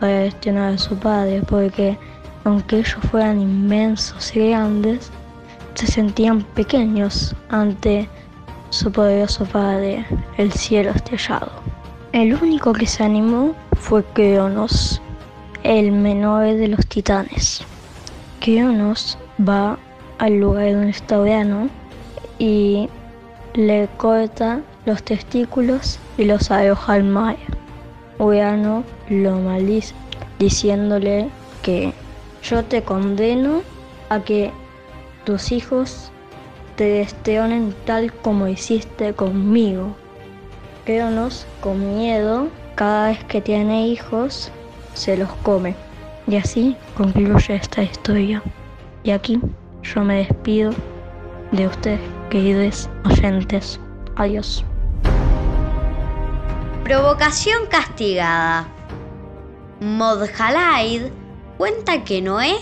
para 0.00 0.22
gestionar 0.22 0.74
a 0.74 0.78
su 0.78 0.98
padre, 0.98 1.42
porque 1.48 1.96
aunque 2.44 2.78
ellos 2.78 2.98
fueran 3.10 3.40
inmensos 3.40 4.34
y 4.34 4.48
grandes, 4.48 5.12
se 5.74 5.86
sentían 5.86 6.42
pequeños 6.42 7.34
ante 7.48 8.08
su 8.70 8.90
poderoso 8.90 9.44
padre, 9.44 10.04
el 10.38 10.52
cielo 10.52 10.90
estrellado. 10.90 11.52
El 12.12 12.34
único 12.34 12.72
que 12.72 12.86
se 12.86 13.04
animó 13.04 13.54
fue 13.78 14.04
Cronos, 14.12 15.00
el 15.64 15.92
menor 15.92 16.44
de 16.44 16.68
los 16.68 16.86
titanes. 16.86 17.64
Cronos 18.40 19.18
va 19.38 19.78
al 20.18 20.38
lugar 20.38 20.72
donde 20.72 20.90
está 20.90 21.20
Urano 21.20 21.68
y 22.38 22.88
le 23.54 23.88
corta 23.96 24.60
los 24.84 25.02
testículos 25.02 25.98
y 26.18 26.24
los 26.24 26.50
arroja 26.50 26.94
al 26.94 27.04
mar. 27.04 27.36
Urano 28.18 28.84
lo 29.08 29.38
maldice 29.38 29.94
diciéndole 30.38 31.28
que 31.62 31.92
yo 32.42 32.64
te 32.64 32.82
condeno 32.82 33.62
a 34.08 34.20
que 34.20 34.50
tus 35.24 35.52
hijos 35.52 36.10
te 36.76 36.84
destronen 36.84 37.74
tal 37.84 38.12
como 38.12 38.48
hiciste 38.48 39.12
conmigo. 39.14 39.94
Cronos, 40.84 41.46
con 41.60 41.96
miedo, 41.96 42.48
cada 42.74 43.08
vez 43.08 43.22
que 43.24 43.40
tiene 43.40 43.86
hijos, 43.86 44.50
se 44.94 45.16
los 45.16 45.30
come. 45.42 45.74
Y 46.26 46.36
así 46.36 46.76
concluye 46.96 47.54
esta 47.54 47.82
historia. 47.82 48.42
Y 49.02 49.10
aquí 49.10 49.40
yo 49.82 50.04
me 50.04 50.18
despido 50.18 50.72
de 51.50 51.66
ustedes, 51.66 52.00
queridos 52.30 52.88
oyentes. 53.04 53.80
Adiós. 54.16 54.64
Provocación 56.84 57.66
castigada. 57.68 58.66
Modjalaid 59.80 61.10
cuenta 61.58 62.04
que 62.04 62.22
Noé 62.22 62.54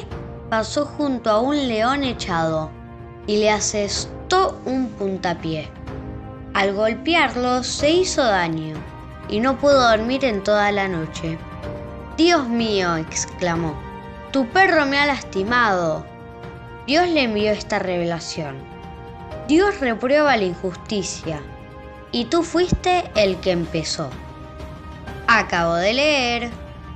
pasó 0.49 0.87
junto 0.87 1.31
a 1.31 1.41
un 1.41 1.69
león 1.69 2.03
echado 2.03 2.71
y 3.27 3.39
le 3.39 3.51
asestó 3.51 4.59
un 4.65 4.89
puntapié. 4.89 5.69
Al 6.55 6.75
golpearlo 6.75 7.63
se 7.63 7.91
hizo 7.91 8.25
daño 8.25 8.75
y 9.29 9.41
no 9.41 9.57
pudo 9.59 9.89
dormir 9.91 10.25
en 10.25 10.43
toda 10.43 10.73
la 10.73 10.89
noche. 10.89 11.39
Dios 12.23 12.47
mío, 12.51 12.97
exclamó, 12.97 13.75
tu 14.31 14.47
perro 14.49 14.85
me 14.85 14.99
ha 14.99 15.07
lastimado. 15.07 16.05
Dios 16.87 17.09
le 17.09 17.23
envió 17.23 17.51
esta 17.51 17.79
revelación. 17.79 18.57
Dios 19.49 19.81
reprueba 19.81 20.37
la 20.37 20.45
injusticia 20.45 21.41
y 22.13 22.27
tú 22.27 22.43
fuiste 22.43 23.11
el 23.15 23.37
que 23.41 23.53
empezó. 23.53 24.11
Acabo 25.29 25.77
de 25.77 25.95
leer 25.95 26.51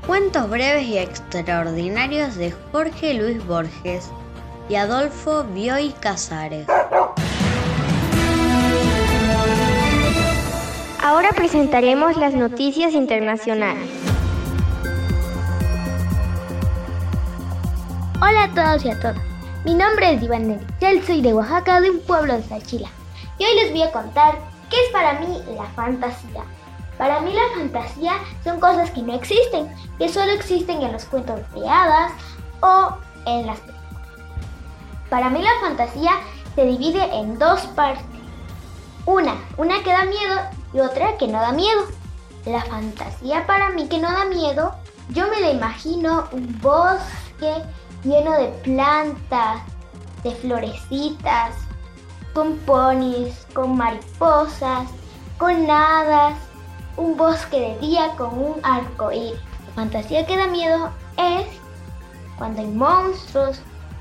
Cuentos 0.06 0.50
breves 0.50 0.86
y 0.86 0.98
extraordinarios 0.98 2.34
de 2.34 2.52
Jorge 2.70 3.14
Luis 3.14 3.46
Borges 3.46 4.10
y 4.68 4.74
Adolfo 4.74 5.44
Bioy 5.54 5.94
Casares. 6.00 6.66
Ahora 11.02 11.32
presentaremos 11.32 12.18
las 12.18 12.34
noticias 12.34 12.92
internacionales. 12.92 14.13
Hola 18.26 18.44
a 18.44 18.54
todos 18.54 18.82
y 18.86 18.90
a 18.90 18.98
todas. 18.98 19.18
Mi 19.66 19.74
nombre 19.74 20.14
es 20.14 20.22
Iván 20.22 20.48
Nerichel, 20.48 21.04
soy 21.04 21.20
de 21.20 21.34
Oaxaca, 21.34 21.82
de 21.82 21.90
un 21.90 22.00
pueblo 22.00 22.32
de 22.32 22.42
Sachila. 22.42 22.88
Y 23.38 23.44
hoy 23.44 23.54
les 23.56 23.70
voy 23.70 23.82
a 23.82 23.92
contar 23.92 24.38
qué 24.70 24.76
es 24.82 24.92
para 24.92 25.20
mí 25.20 25.42
la 25.54 25.64
fantasía. 25.76 26.42
Para 26.96 27.20
mí 27.20 27.34
la 27.34 27.42
fantasía 27.54 28.14
son 28.42 28.60
cosas 28.60 28.90
que 28.92 29.02
no 29.02 29.12
existen, 29.12 29.68
que 29.98 30.08
solo 30.08 30.32
existen 30.32 30.80
en 30.80 30.92
los 30.92 31.04
cuentos 31.04 31.38
de 31.52 31.68
hadas 31.68 32.12
o 32.62 32.96
en 33.26 33.46
las 33.46 33.60
películas. 33.60 33.98
Para 35.10 35.28
mí 35.28 35.42
la 35.42 35.60
fantasía 35.60 36.12
se 36.54 36.64
divide 36.64 37.04
en 37.14 37.38
dos 37.38 37.60
partes. 37.76 38.06
Una, 39.04 39.34
una 39.58 39.82
que 39.82 39.92
da 39.92 40.06
miedo 40.06 40.40
y 40.72 40.80
otra 40.80 41.18
que 41.18 41.28
no 41.28 41.42
da 41.42 41.52
miedo. 41.52 41.82
La 42.46 42.62
fantasía 42.62 43.46
para 43.46 43.68
mí 43.68 43.86
que 43.86 43.98
no 43.98 44.10
da 44.10 44.24
miedo, 44.24 44.74
yo 45.10 45.28
me 45.28 45.40
la 45.42 45.50
imagino 45.50 46.26
un 46.32 46.58
bosque 46.62 47.62
lleno 48.04 48.32
de 48.32 48.48
plantas, 48.62 49.62
de 50.22 50.30
florecitas, 50.32 51.54
con 52.34 52.56
ponis, 52.58 53.46
con 53.54 53.76
mariposas, 53.76 54.88
con 55.38 55.70
hadas, 55.70 56.34
un 56.96 57.16
bosque 57.16 57.60
de 57.60 57.78
día 57.78 58.14
con 58.16 58.38
un 58.38 58.54
arco 58.62 59.10
iris. 59.10 59.40
La 59.66 59.72
fantasía 59.74 60.26
que 60.26 60.36
da 60.36 60.46
miedo 60.46 60.90
es 61.16 61.46
cuando 62.38 62.60
hay 62.60 62.68
monstruos, 62.68 63.60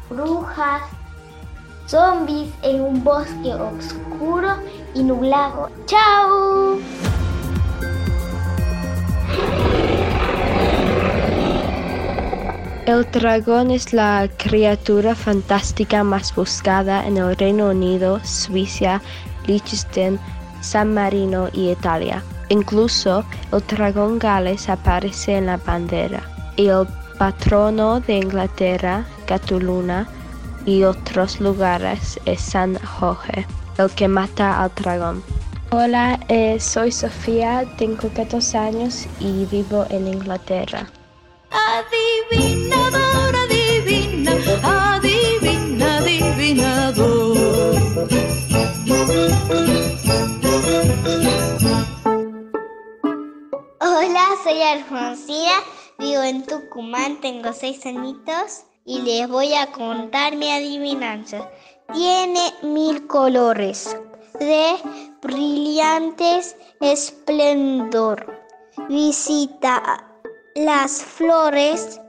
brujas, 0.10 0.84
zombies 1.88 2.50
en 2.64 2.82
un 2.82 3.04
bosque 3.04 3.54
oscuro 3.54 4.56
y 4.94 5.04
nublado. 5.04 5.70
¡Chao! 5.86 6.78
El 12.94 13.10
dragón 13.10 13.72
es 13.72 13.92
la 13.92 14.30
criatura 14.38 15.16
fantástica 15.16 16.04
más 16.04 16.36
buscada 16.36 17.08
en 17.08 17.18
el 17.18 17.36
Reino 17.36 17.70
Unido, 17.72 18.20
Suiza, 18.24 19.02
Liechtenstein, 19.48 20.20
San 20.62 20.94
Marino 20.94 21.50
y 21.54 21.72
Italia. 21.72 22.22
Incluso 22.50 23.26
el 23.52 23.66
dragón 23.66 24.20
Gales 24.20 24.70
aparece 24.70 25.38
en 25.38 25.48
la 25.48 25.58
bandera. 25.58 26.22
Y 26.56 26.68
el 26.68 26.86
patrono 27.18 28.00
de 28.00 28.18
Inglaterra, 28.18 29.06
Catuluna, 29.26 30.08
y 30.68 30.84
otros 30.84 31.40
lugares 31.40 32.20
es 32.26 32.42
San 32.42 32.76
Jorge, 32.76 33.48
el 33.80 33.90
que 33.90 34.08
mata 34.08 34.62
al 34.62 34.72
dragón. 34.76 35.24
Hola, 35.72 36.20
eh, 36.28 36.60
soy 36.60 36.92
Sofía, 36.92 37.66
tengo 37.80 38.08
14 38.10 38.56
años 38.56 39.08
y 39.20 39.46
vivo 39.46 39.88
en 39.90 40.10
Inglaterra. 40.10 40.88
Adivinador, 41.54 43.36
adivina, 43.36 44.32
adivina, 44.64 45.98
adivinador. 45.98 47.38
Hola, 53.80 54.26
soy 54.44 54.62
Alfonsina, 54.64 55.62
vivo 56.00 56.24
en 56.24 56.44
Tucumán, 56.48 57.22
tengo 57.22 57.54
seis 57.54 57.86
añitos 57.86 58.64
y 58.84 59.02
les 59.02 59.30
voy 59.30 59.54
a 59.54 59.72
contar 59.72 60.36
mi 60.36 60.50
adivinanza. 60.50 61.52
Tiene 61.94 62.52
mil 62.64 63.06
colores 63.06 63.96
de 64.40 64.74
brillantes 65.22 66.56
esplendor. 66.82 68.42
Visita 68.90 70.13
las 70.56 71.04
flores 71.04 72.00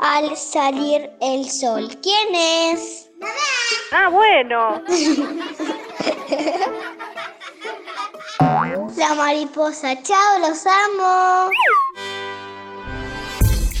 al 0.00 0.36
salir 0.36 1.10
el 1.20 1.50
sol. 1.50 1.88
¿Quién 2.02 2.34
es? 2.34 3.10
Ah, 3.92 4.08
bueno. 4.08 4.82
La 8.96 9.14
mariposa. 9.14 10.00
Chao, 10.02 10.38
los 10.40 10.64
amo. 10.66 11.50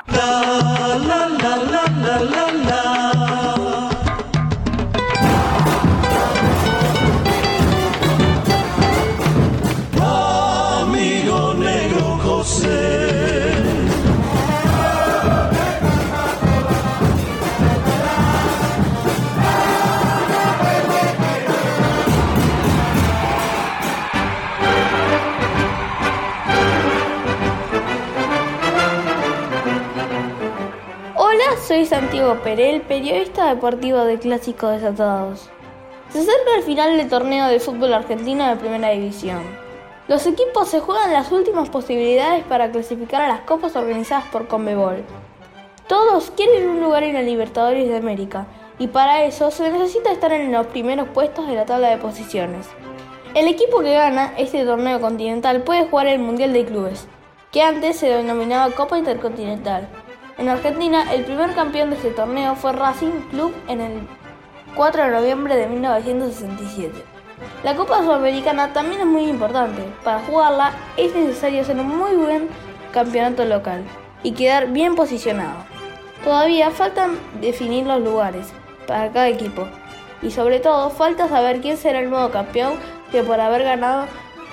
La 0.08 0.98
la 0.98 1.28
la 1.28 1.56
la 1.56 1.86
la 1.88 2.22
la 2.22 2.52
la. 2.52 3.91
Santiago 32.12 32.44
Perel, 32.44 32.82
periodista 32.82 33.48
deportivo 33.48 34.00
de 34.00 34.20
Clásicos 34.20 34.74
Desatados. 34.74 35.50
Se 36.10 36.20
acerca 36.20 36.58
el 36.58 36.64
final 36.64 36.98
del 36.98 37.08
torneo 37.08 37.48
de 37.48 37.62
fútbol 37.62 37.94
argentino 37.94 38.46
de 38.46 38.58
Primera 38.58 38.90
División. 38.90 39.40
Los 40.10 40.28
equipos 40.28 40.68
se 40.68 40.82
juegan 40.82 41.14
las 41.14 41.32
últimas 41.32 41.70
posibilidades 41.70 42.44
para 42.44 42.70
clasificar 42.70 43.22
a 43.22 43.30
las 43.30 43.40
copas 43.42 43.78
organizadas 43.78 44.26
por 44.26 44.50
Conmebol. 44.50 45.06
Todos 45.88 46.32
quieren 46.32 46.68
un 46.68 46.82
lugar 46.82 47.04
en 47.04 47.14
la 47.14 47.22
Libertadores 47.22 47.88
de 47.88 47.96
América 47.96 48.46
y 48.78 48.88
para 48.88 49.24
eso 49.24 49.50
se 49.50 49.72
necesita 49.72 50.12
estar 50.12 50.34
en 50.34 50.52
los 50.52 50.68
primeros 50.68 51.08
puestos 51.08 51.48
de 51.48 51.56
la 51.56 51.66
tabla 51.66 51.92
de 51.92 51.98
posiciones. 51.98 52.68
El 53.36 53.48
equipo 53.48 53.80
que 53.80 53.94
gana 53.94 54.34
este 54.38 54.66
torneo 54.66 55.00
continental 55.00 55.64
puede 55.64 55.86
jugar 55.86 56.08
el 56.08 56.20
Mundial 56.20 56.52
de 56.52 56.66
Clubes, 56.66 57.08
que 57.54 57.62
antes 57.62 57.96
se 57.96 58.10
denominaba 58.10 58.76
Copa 58.76 58.98
Intercontinental. 58.98 59.88
En 60.38 60.50
Argentina, 60.50 61.12
el 61.14 61.24
primer 61.26 61.54
campeón 61.54 61.90
de 61.90 61.98
este 61.98 62.12
torneo 62.12 62.56
fue 62.56 62.72
Racing 62.72 63.30
Club 63.30 63.54
en 63.68 63.82
el 63.82 64.08
4 64.76 65.04
de 65.04 65.12
noviembre 65.12 65.56
de 65.56 65.68
1967. 65.68 67.04
La 67.64 67.76
Copa 67.76 68.00
Sudamericana 68.04 68.72
también 68.74 69.02
es 69.02 69.08
muy 69.08 69.24
importante. 69.28 69.84
Para 70.04 70.20
jugarla 70.20 70.72
es 70.98 71.14
necesario 71.14 71.62
hacer 71.62 71.78
un 71.78 71.98
muy 71.98 72.16
buen 72.16 72.50
campeonato 72.92 73.46
local 73.46 73.84
y 74.24 74.32
quedar 74.32 74.68
bien 74.68 74.96
posicionado. 74.96 75.66
Todavía 76.24 76.72
faltan 76.72 77.18
definir 77.42 77.86
los 77.86 78.02
lugares 78.02 78.54
para 78.88 79.12
cada 79.12 79.28
equipo 79.28 79.68
y 80.22 80.32
sobre 80.32 80.60
todo 80.60 80.90
falta 80.92 81.28
saber 81.28 81.62
quién 81.62 81.78
será 81.78 82.00
el 82.00 82.10
nuevo 82.10 82.30
campeón 82.30 82.74
que 83.12 83.24
por 83.24 83.40
haber 83.40 83.64
ganado 83.64 84.06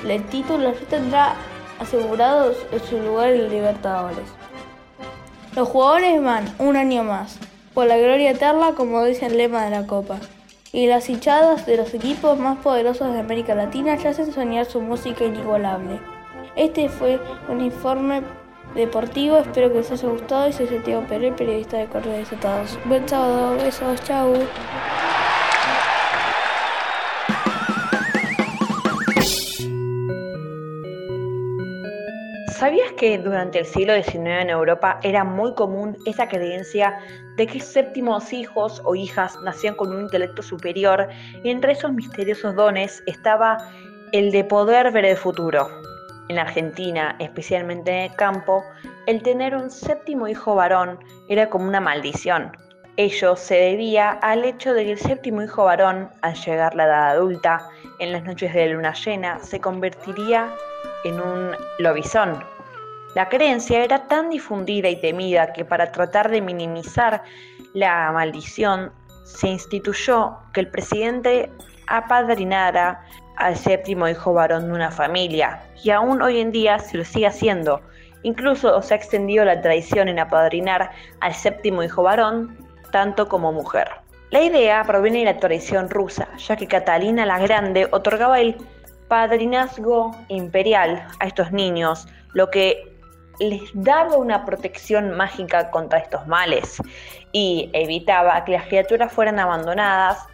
el 0.07 0.25
título 0.25 0.73
tendrá 0.89 1.35
asegurado 1.79 2.53
su 2.89 2.99
lugar 3.01 3.31
en 3.31 3.51
Libertadores. 3.51 4.38
Los 5.55 5.69
jugadores 5.69 6.23
van 6.23 6.45
un 6.59 6.77
año 6.77 7.05
más, 7.05 7.39
por 7.75 7.87
la 7.87 7.97
gloria 7.97 8.31
eterna 8.31 8.73
como 8.77 9.05
dice 9.05 9.27
el 9.27 9.37
lema 9.37 9.65
de 9.65 9.71
la 9.71 9.87
Copa. 9.87 10.19
Y 10.73 10.87
las 10.87 11.09
hinchadas 11.09 11.65
de 11.67 11.77
los 11.77 11.95
equipos 11.95 12.39
más 12.39 12.59
poderosos 12.59 13.13
de 13.13 13.21
América 13.21 13.55
Latina 13.55 13.97
ya 13.97 14.11
hacen 14.11 14.33
soñar 14.33 14.67
su 14.67 14.81
música 14.81 15.25
inigualable. 15.25 15.99
Este 16.57 16.89
fue 16.89 17.19
un 17.49 17.61
informe 17.61 18.23
deportivo, 18.75 19.39
espero 19.39 19.71
que 19.71 19.79
les 19.79 19.91
haya 19.91 20.09
gustado 20.09 20.49
y 20.49 20.53
soy 20.53 20.67
Santiago 20.67 21.05
Pérez, 21.09 21.35
periodista 21.35 21.79
de 21.79 21.87
Correos 21.87 22.19
Desatados. 22.19 22.79
Buen 22.85 23.09
sábado, 23.09 23.57
besos, 23.57 24.03
chau. 24.05 24.35
¿Sabías 32.59 32.91
que 32.95 33.17
durante 33.19 33.61
el 33.61 33.67
siglo 33.67 33.95
XIX 33.95 34.17
en 34.17 34.51
Europa 34.51 34.99
era 35.05 35.23
muy 35.23 35.55
común 35.55 35.97
esa 36.07 36.27
creencia 36.27 36.99
de 37.37 37.47
que 37.47 37.61
séptimos 37.61 38.33
hijos 38.33 38.83
o 38.85 38.97
hijas 38.97 39.39
nacían 39.45 39.77
con 39.77 39.95
un 39.95 40.01
intelecto 40.01 40.43
superior 40.43 41.07
y 41.45 41.51
entre 41.51 41.71
esos 41.71 41.93
misteriosos 41.93 42.57
dones 42.57 43.01
estaba 43.07 43.59
el 44.11 44.33
de 44.33 44.43
poder 44.43 44.91
ver 44.91 45.05
el 45.05 45.17
futuro? 45.17 45.69
En 46.29 46.41
Argentina, 46.41 47.15
especialmente 47.21 47.93
en 47.93 48.11
el 48.11 48.17
campo, 48.17 48.65
el 49.07 49.23
tener 49.23 49.55
un 49.55 49.71
séptimo 49.71 50.27
hijo 50.27 50.57
varón 50.57 50.99
era 51.29 51.49
como 51.49 51.69
una 51.69 51.81
maldición. 51.81 52.51
Ello 52.97 53.37
se 53.37 53.55
debía 53.55 54.11
al 54.11 54.45
hecho 54.45 54.75
de 54.75 54.85
que 54.85 54.93
el 54.93 54.99
séptimo 54.99 55.43
hijo 55.43 55.63
varón, 55.63 56.11
al 56.23 56.35
llegar 56.35 56.75
la 56.75 56.87
edad 56.87 57.11
adulta, 57.11 57.69
en 58.01 58.11
las 58.11 58.25
noches 58.25 58.53
de 58.53 58.71
luna 58.71 58.95
llena, 58.95 59.39
se 59.39 59.61
convertiría 59.61 60.53
en 61.05 61.21
un 61.21 61.57
lobizón. 61.79 62.43
La 63.15 63.29
creencia 63.29 63.83
era 63.83 64.07
tan 64.07 64.31
difundida 64.31 64.89
y 64.89 65.01
temida 65.01 65.53
que 65.53 65.65
para 65.65 65.91
tratar 65.93 66.31
de 66.31 66.41
minimizar 66.41 67.23
la 67.75 68.11
maldición 68.13 68.93
se 69.25 69.49
instituyó 69.49 70.37
que 70.53 70.61
el 70.61 70.69
presidente 70.69 71.51
apadrinara 71.87 73.05
al 73.37 73.57
séptimo 73.57 74.09
hijo 74.09 74.33
varón 74.35 74.67
de 74.67 74.73
una 74.73 74.91
familia, 74.91 75.63
y 75.83 75.91
aún 75.91 76.21
hoy 76.23 76.41
en 76.41 76.51
día 76.51 76.79
se 76.79 76.97
lo 76.97 77.05
sigue 77.05 77.27
haciendo. 77.27 77.81
Incluso 78.23 78.83
se 78.83 78.95
ha 78.95 78.97
extendido 78.97 79.45
la 79.45 79.61
tradición 79.61 80.09
en 80.09 80.19
apadrinar 80.19 80.91
al 81.21 81.35
séptimo 81.35 81.83
hijo 81.83 82.03
varón, 82.03 82.57
tanto 82.91 83.29
como 83.29 83.53
mujer. 83.53 83.89
La 84.31 84.43
idea 84.43 84.83
proviene 84.85 85.21
de 85.21 85.25
la 85.27 85.39
tradición 85.39 85.89
rusa, 85.89 86.29
ya 86.37 86.57
que 86.57 86.67
Catalina 86.67 87.25
la 87.25 87.39
Grande 87.39 87.89
otorgaba 87.91 88.41
el 88.41 88.57
padrinazgo 89.09 90.17
imperial 90.29 91.07
a 91.21 91.27
estos 91.27 91.53
niños, 91.53 92.07
lo 92.33 92.51
que 92.51 92.97
les 93.41 93.63
daba 93.75 94.17
una 94.17 94.45
protección 94.45 95.17
mágica 95.17 95.71
contra 95.71 95.99
estos 95.99 96.27
males 96.27 96.79
y 97.33 97.71
evitaba 97.73 98.45
que 98.45 98.53
las 98.53 98.67
criaturas 98.67 99.13
fueran 99.13 99.39
abandonadas 99.39 100.27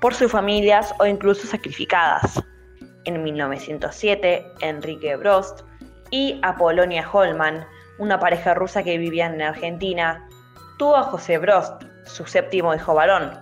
por 0.00 0.14
sus 0.14 0.30
familias 0.30 0.94
o 0.98 1.06
incluso 1.06 1.46
sacrificadas. 1.46 2.42
En 3.04 3.22
1907, 3.22 4.46
Enrique 4.60 5.16
Brost 5.16 5.62
y 6.10 6.38
Apolonia 6.42 7.08
Holman, 7.10 7.66
una 7.98 8.18
pareja 8.18 8.54
rusa 8.54 8.82
que 8.82 8.98
vivían 8.98 9.34
en 9.34 9.42
Argentina, 9.42 10.26
tuvo 10.78 10.96
a 10.96 11.04
José 11.04 11.38
Brost, 11.38 11.82
su 12.04 12.26
séptimo 12.26 12.74
hijo 12.74 12.94
varón, 12.94 13.38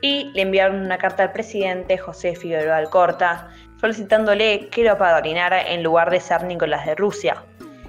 y 0.00 0.30
le 0.34 0.42
enviaron 0.42 0.82
una 0.82 0.98
carta 0.98 1.22
al 1.22 1.32
presidente 1.32 1.96
José 1.96 2.36
Figueroa 2.36 2.76
Alcorta 2.76 3.48
solicitándole 3.84 4.68
que 4.70 4.82
lo 4.82 4.92
apadrinara 4.92 5.60
en 5.60 5.82
lugar 5.82 6.10
de 6.10 6.18
ser 6.18 6.42
Nicolás 6.44 6.86
de 6.86 6.94
Rusia. 6.94 7.44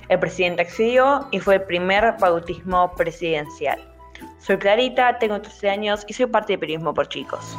El 0.09 0.19
presidente 0.19 0.63
accedió 0.63 1.25
y 1.31 1.39
fue 1.39 1.55
el 1.55 1.61
primer 1.61 2.15
bautismo 2.19 2.93
presidencial. 2.95 3.79
Soy 4.39 4.57
Clarita, 4.57 5.17
tengo 5.19 5.39
13 5.39 5.69
años 5.69 6.03
y 6.05 6.11
soy 6.11 6.25
parte 6.25 6.51
de 6.51 6.59
Periodismo 6.59 6.93
por 6.93 7.07
Chicos. 7.07 7.57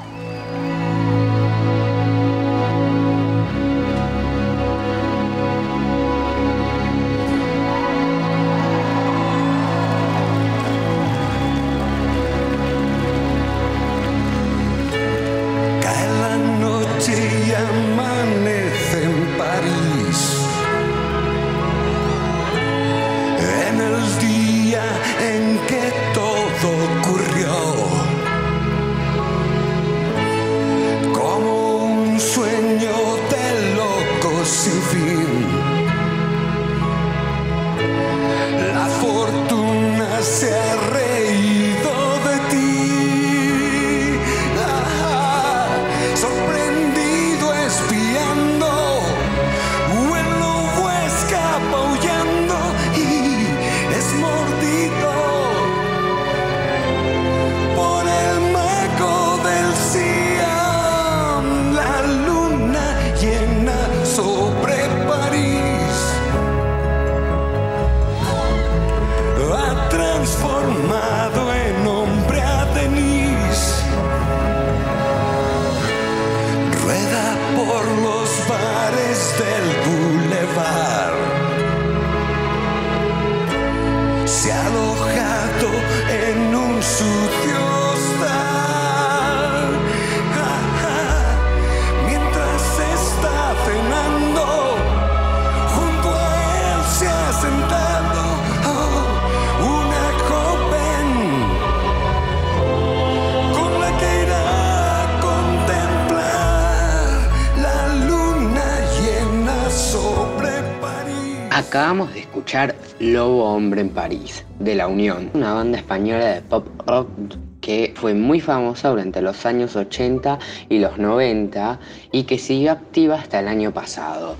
Que 117.60 117.92
fue 117.96 118.14
muy 118.14 118.40
famosa 118.40 118.90
durante 118.90 119.22
los 119.22 119.46
años 119.46 119.76
80 119.76 120.38
y 120.68 120.78
los 120.78 120.98
90 120.98 121.80
y 122.12 122.24
que 122.24 122.38
siguió 122.38 122.72
activa 122.72 123.16
hasta 123.16 123.40
el 123.40 123.48
año 123.48 123.72
pasado. 123.72 124.36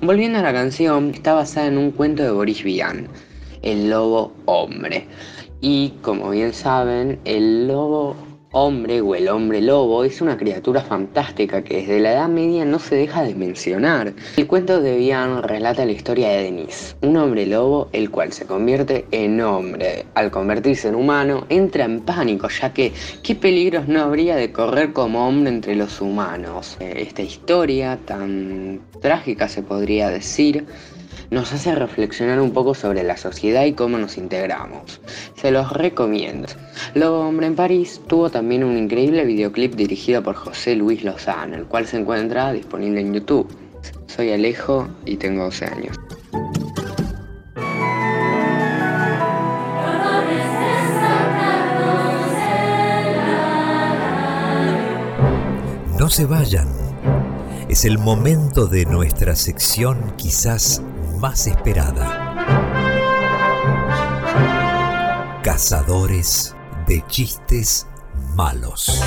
Volviendo 0.00 0.38
a 0.38 0.42
la 0.42 0.52
canción, 0.52 1.10
está 1.14 1.34
basada 1.34 1.68
en 1.68 1.78
un 1.78 1.90
cuento 1.90 2.22
de 2.22 2.30
Boris 2.30 2.62
Vian, 2.62 3.08
El 3.62 3.90
Lobo 3.90 4.32
Hombre. 4.44 5.06
Y 5.60 5.94
como 6.02 6.30
bien 6.30 6.52
saben, 6.52 7.18
el 7.24 7.66
lobo 7.66 8.14
hombre 8.58 9.02
o 9.02 9.14
el 9.14 9.28
hombre 9.28 9.60
lobo 9.60 10.02
es 10.02 10.22
una 10.22 10.38
criatura 10.38 10.80
fantástica 10.80 11.62
que 11.62 11.76
desde 11.76 12.00
la 12.00 12.12
Edad 12.12 12.28
Media 12.28 12.64
no 12.64 12.78
se 12.78 12.96
deja 12.96 13.22
de 13.22 13.34
mencionar. 13.34 14.14
El 14.38 14.46
cuento 14.46 14.80
de 14.80 14.96
Vian 14.96 15.42
relata 15.42 15.84
la 15.84 15.92
historia 15.92 16.30
de 16.30 16.44
Denis, 16.44 16.96
un 17.02 17.18
hombre 17.18 17.44
lobo 17.44 17.90
el 17.92 18.10
cual 18.10 18.32
se 18.32 18.46
convierte 18.46 19.04
en 19.10 19.42
hombre. 19.42 20.06
Al 20.14 20.30
convertirse 20.30 20.88
en 20.88 20.94
humano 20.94 21.44
entra 21.50 21.84
en 21.84 22.00
pánico 22.00 22.48
ya 22.48 22.72
que 22.72 22.94
qué 23.22 23.34
peligros 23.34 23.88
no 23.88 24.00
habría 24.00 24.36
de 24.36 24.50
correr 24.50 24.94
como 24.94 25.28
hombre 25.28 25.50
entre 25.50 25.76
los 25.76 26.00
humanos. 26.00 26.78
Eh, 26.80 27.04
Esta 27.06 27.20
historia 27.20 27.98
tan 28.06 28.80
trágica 29.02 29.48
se 29.48 29.60
podría 29.62 30.08
decir 30.08 30.64
nos 31.30 31.52
hace 31.52 31.74
reflexionar 31.74 32.40
un 32.40 32.52
poco 32.52 32.74
sobre 32.74 33.02
la 33.02 33.16
sociedad 33.16 33.64
y 33.64 33.72
cómo 33.72 33.98
nos 33.98 34.16
integramos. 34.18 35.00
Se 35.34 35.50
los 35.50 35.72
recomiendo. 35.72 36.48
Lobo 36.94 37.20
Hombre 37.20 37.46
en 37.46 37.56
París 37.56 38.00
tuvo 38.06 38.30
también 38.30 38.64
un 38.64 38.76
increíble 38.76 39.24
videoclip 39.24 39.74
dirigido 39.74 40.22
por 40.22 40.34
José 40.34 40.76
Luis 40.76 41.04
Lozano, 41.04 41.56
el 41.56 41.64
cual 41.64 41.86
se 41.86 41.98
encuentra 41.98 42.52
disponible 42.52 43.00
en 43.00 43.14
YouTube. 43.14 43.48
Soy 44.06 44.32
Alejo 44.32 44.88
y 45.04 45.16
tengo 45.16 45.44
12 45.44 45.64
años. 45.66 45.96
No 55.98 56.10
se 56.10 56.24
vayan. 56.24 56.68
Es 57.68 57.84
el 57.84 57.98
momento 57.98 58.66
de 58.66 58.84
nuestra 58.84 59.34
sección 59.34 60.12
quizás 60.16 60.80
más 61.16 61.46
esperada. 61.46 62.34
Cazadores 65.42 66.54
de 66.86 67.04
chistes 67.06 67.86
malos. 68.34 69.02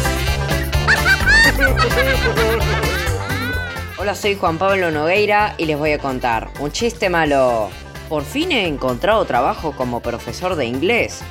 Hola, 3.97 4.15
soy 4.15 4.35
Juan 4.35 4.57
Pablo 4.57 4.91
Nogueira 4.91 5.53
y 5.57 5.65
les 5.65 5.77
voy 5.77 5.91
a 5.91 5.99
contar 5.99 6.49
un 6.59 6.71
chiste 6.71 7.09
malo. 7.09 7.69
Por 8.07 8.23
fin 8.23 8.51
he 8.51 8.67
encontrado 8.67 9.23
trabajo 9.25 9.73
como 9.73 9.99
profesor 9.99 10.55
de 10.55 10.65
inglés. 10.65 11.21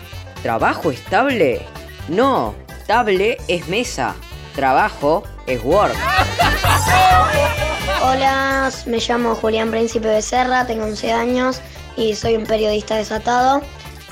¿Trabajo 0.42 0.92
estable? 0.92 1.62
No, 2.08 2.54
table 2.86 3.38
es 3.48 3.68
mesa. 3.68 4.14
Trabajo 4.58 5.22
es 5.46 5.62
work. 5.62 5.94
Hola, 8.02 8.72
me 8.86 8.98
llamo 8.98 9.36
Julián 9.36 9.70
Príncipe 9.70 10.08
Becerra, 10.08 10.66
tengo 10.66 10.82
11 10.82 11.12
años 11.12 11.60
y 11.96 12.16
soy 12.16 12.34
un 12.34 12.42
periodista 12.44 12.96
desatado 12.96 13.62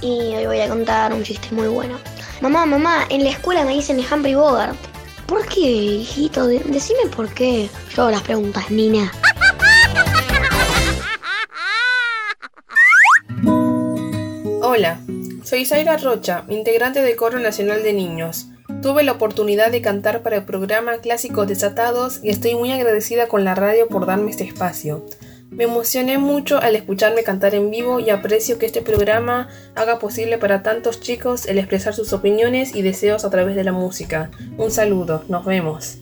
y 0.00 0.36
hoy 0.36 0.46
voy 0.46 0.60
a 0.60 0.68
contar 0.68 1.12
un 1.12 1.24
chiste 1.24 1.48
muy 1.50 1.66
bueno. 1.66 1.98
Mamá, 2.40 2.64
mamá, 2.64 3.06
en 3.08 3.24
la 3.24 3.30
escuela 3.30 3.64
me 3.64 3.72
dicen 3.74 3.98
Humphrey 3.98 4.36
Bogart. 4.36 4.76
¿Por 5.26 5.44
qué, 5.48 5.62
hijito? 5.62 6.46
De- 6.46 6.60
decime 6.60 7.06
por 7.16 7.28
qué. 7.34 7.68
Yo 7.96 8.02
hago 8.02 8.12
las 8.12 8.22
preguntas, 8.22 8.70
Nina. 8.70 9.10
Hola, 14.62 15.00
soy 15.42 15.64
Zaira 15.66 15.96
Rocha, 15.96 16.44
integrante 16.48 17.02
del 17.02 17.16
Coro 17.16 17.38
Nacional 17.40 17.82
de 17.82 17.92
Niños. 17.92 18.46
Tuve 18.86 19.02
la 19.02 19.10
oportunidad 19.10 19.72
de 19.72 19.82
cantar 19.82 20.22
para 20.22 20.36
el 20.36 20.44
programa 20.44 20.98
Clásicos 20.98 21.48
Desatados 21.48 22.20
y 22.22 22.30
estoy 22.30 22.54
muy 22.54 22.70
agradecida 22.70 23.26
con 23.26 23.42
la 23.42 23.56
radio 23.56 23.88
por 23.88 24.06
darme 24.06 24.30
este 24.30 24.44
espacio. 24.44 25.04
Me 25.50 25.64
emocioné 25.64 26.18
mucho 26.18 26.58
al 26.58 26.76
escucharme 26.76 27.24
cantar 27.24 27.56
en 27.56 27.68
vivo 27.72 27.98
y 27.98 28.10
aprecio 28.10 28.60
que 28.60 28.66
este 28.66 28.82
programa 28.82 29.48
haga 29.74 29.98
posible 29.98 30.38
para 30.38 30.62
tantos 30.62 31.00
chicos 31.00 31.46
el 31.46 31.58
expresar 31.58 31.94
sus 31.94 32.12
opiniones 32.12 32.76
y 32.76 32.82
deseos 32.82 33.24
a 33.24 33.30
través 33.30 33.56
de 33.56 33.64
la 33.64 33.72
música. 33.72 34.30
Un 34.56 34.70
saludo, 34.70 35.24
nos 35.26 35.44
vemos. 35.44 35.98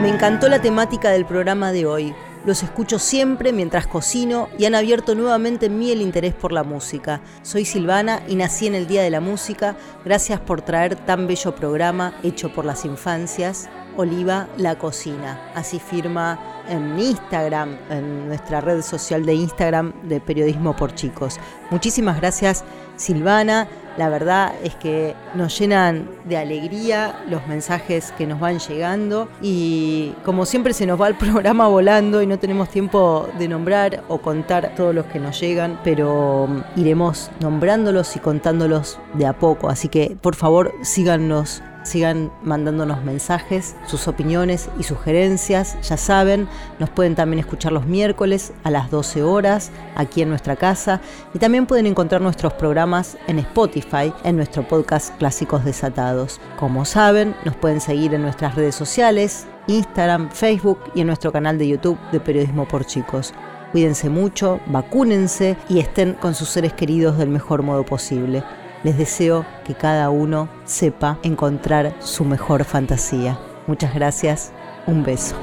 Me 0.00 0.10
encantó 0.10 0.48
la 0.48 0.62
temática 0.62 1.10
del 1.10 1.26
programa 1.26 1.72
de 1.72 1.86
hoy. 1.86 2.14
Los 2.44 2.62
escucho 2.62 2.98
siempre 2.98 3.52
mientras 3.52 3.86
cocino 3.86 4.48
y 4.58 4.64
han 4.64 4.74
abierto 4.74 5.14
nuevamente 5.14 5.66
en 5.66 5.78
mí 5.78 5.90
el 5.90 6.00
interés 6.00 6.34
por 6.34 6.52
la 6.52 6.62
música. 6.62 7.20
Soy 7.42 7.64
Silvana 7.64 8.22
y 8.28 8.36
nací 8.36 8.66
en 8.66 8.74
el 8.74 8.86
Día 8.86 9.02
de 9.02 9.10
la 9.10 9.20
Música. 9.20 9.76
Gracias 10.04 10.40
por 10.40 10.62
traer 10.62 10.96
tan 10.96 11.26
bello 11.26 11.54
programa 11.54 12.14
hecho 12.22 12.52
por 12.52 12.64
las 12.64 12.84
infancias. 12.84 13.68
Oliva 13.96 14.48
La 14.56 14.78
Cocina. 14.78 15.50
Así 15.56 15.80
firma 15.80 16.38
en 16.68 16.96
Instagram, 16.98 17.76
en 17.90 18.28
nuestra 18.28 18.60
red 18.60 18.80
social 18.82 19.26
de 19.26 19.34
Instagram 19.34 19.92
de 20.04 20.20
Periodismo 20.20 20.76
por 20.76 20.94
Chicos. 20.94 21.40
Muchísimas 21.70 22.20
gracias 22.20 22.64
Silvana. 22.98 23.66
La 23.96 24.08
verdad 24.10 24.52
es 24.62 24.76
que 24.76 25.16
nos 25.34 25.58
llenan 25.58 26.08
de 26.24 26.36
alegría 26.36 27.20
los 27.28 27.48
mensajes 27.48 28.12
que 28.12 28.28
nos 28.28 28.38
van 28.38 28.60
llegando 28.60 29.28
y 29.42 30.14
como 30.24 30.46
siempre 30.46 30.72
se 30.72 30.86
nos 30.86 31.00
va 31.00 31.08
el 31.08 31.14
programa 31.16 31.66
volando 31.66 32.22
y 32.22 32.26
no 32.28 32.38
tenemos 32.38 32.68
tiempo 32.68 33.28
de 33.38 33.48
nombrar 33.48 34.04
o 34.06 34.18
contar 34.18 34.72
todos 34.76 34.94
los 34.94 35.06
que 35.06 35.18
nos 35.18 35.40
llegan, 35.40 35.80
pero 35.82 36.46
mm, 36.48 36.80
iremos 36.80 37.30
nombrándolos 37.40 38.14
y 38.14 38.20
contándolos 38.20 39.00
de 39.14 39.26
a 39.26 39.32
poco. 39.32 39.68
Así 39.68 39.88
que 39.88 40.16
por 40.20 40.36
favor 40.36 40.72
síganos 40.82 41.62
sigan 41.88 42.30
mandándonos 42.42 43.02
mensajes, 43.04 43.76
sus 43.86 44.08
opiniones 44.08 44.68
y 44.78 44.82
sugerencias. 44.82 45.76
Ya 45.82 45.96
saben, 45.96 46.48
nos 46.78 46.90
pueden 46.90 47.14
también 47.14 47.40
escuchar 47.40 47.72
los 47.72 47.86
miércoles 47.86 48.52
a 48.64 48.70
las 48.70 48.90
12 48.90 49.22
horas 49.22 49.70
aquí 49.96 50.22
en 50.22 50.28
nuestra 50.28 50.56
casa 50.56 51.00
y 51.34 51.38
también 51.38 51.66
pueden 51.66 51.86
encontrar 51.86 52.20
nuestros 52.20 52.52
programas 52.52 53.16
en 53.26 53.38
Spotify, 53.40 54.12
en 54.24 54.36
nuestro 54.36 54.66
podcast 54.66 55.16
Clásicos 55.18 55.64
Desatados. 55.64 56.40
Como 56.58 56.84
saben, 56.84 57.34
nos 57.44 57.56
pueden 57.56 57.80
seguir 57.80 58.14
en 58.14 58.22
nuestras 58.22 58.54
redes 58.54 58.74
sociales, 58.74 59.46
Instagram, 59.66 60.30
Facebook 60.30 60.78
y 60.94 61.00
en 61.00 61.06
nuestro 61.06 61.32
canal 61.32 61.58
de 61.58 61.68
YouTube 61.68 61.98
de 62.12 62.20
Periodismo 62.20 62.66
por 62.66 62.84
Chicos. 62.84 63.34
Cuídense 63.72 64.08
mucho, 64.08 64.60
vacúnense 64.66 65.56
y 65.68 65.78
estén 65.78 66.14
con 66.14 66.34
sus 66.34 66.48
seres 66.48 66.72
queridos 66.72 67.18
del 67.18 67.28
mejor 67.28 67.62
modo 67.62 67.84
posible. 67.84 68.42
Les 68.88 68.96
deseo 68.96 69.44
que 69.66 69.74
cada 69.74 70.08
uno 70.08 70.48
sepa 70.64 71.18
encontrar 71.22 71.94
su 72.00 72.24
mejor 72.24 72.64
fantasía. 72.64 73.38
Muchas 73.66 73.94
gracias, 73.94 74.50
un 74.86 75.02
beso. 75.02 75.36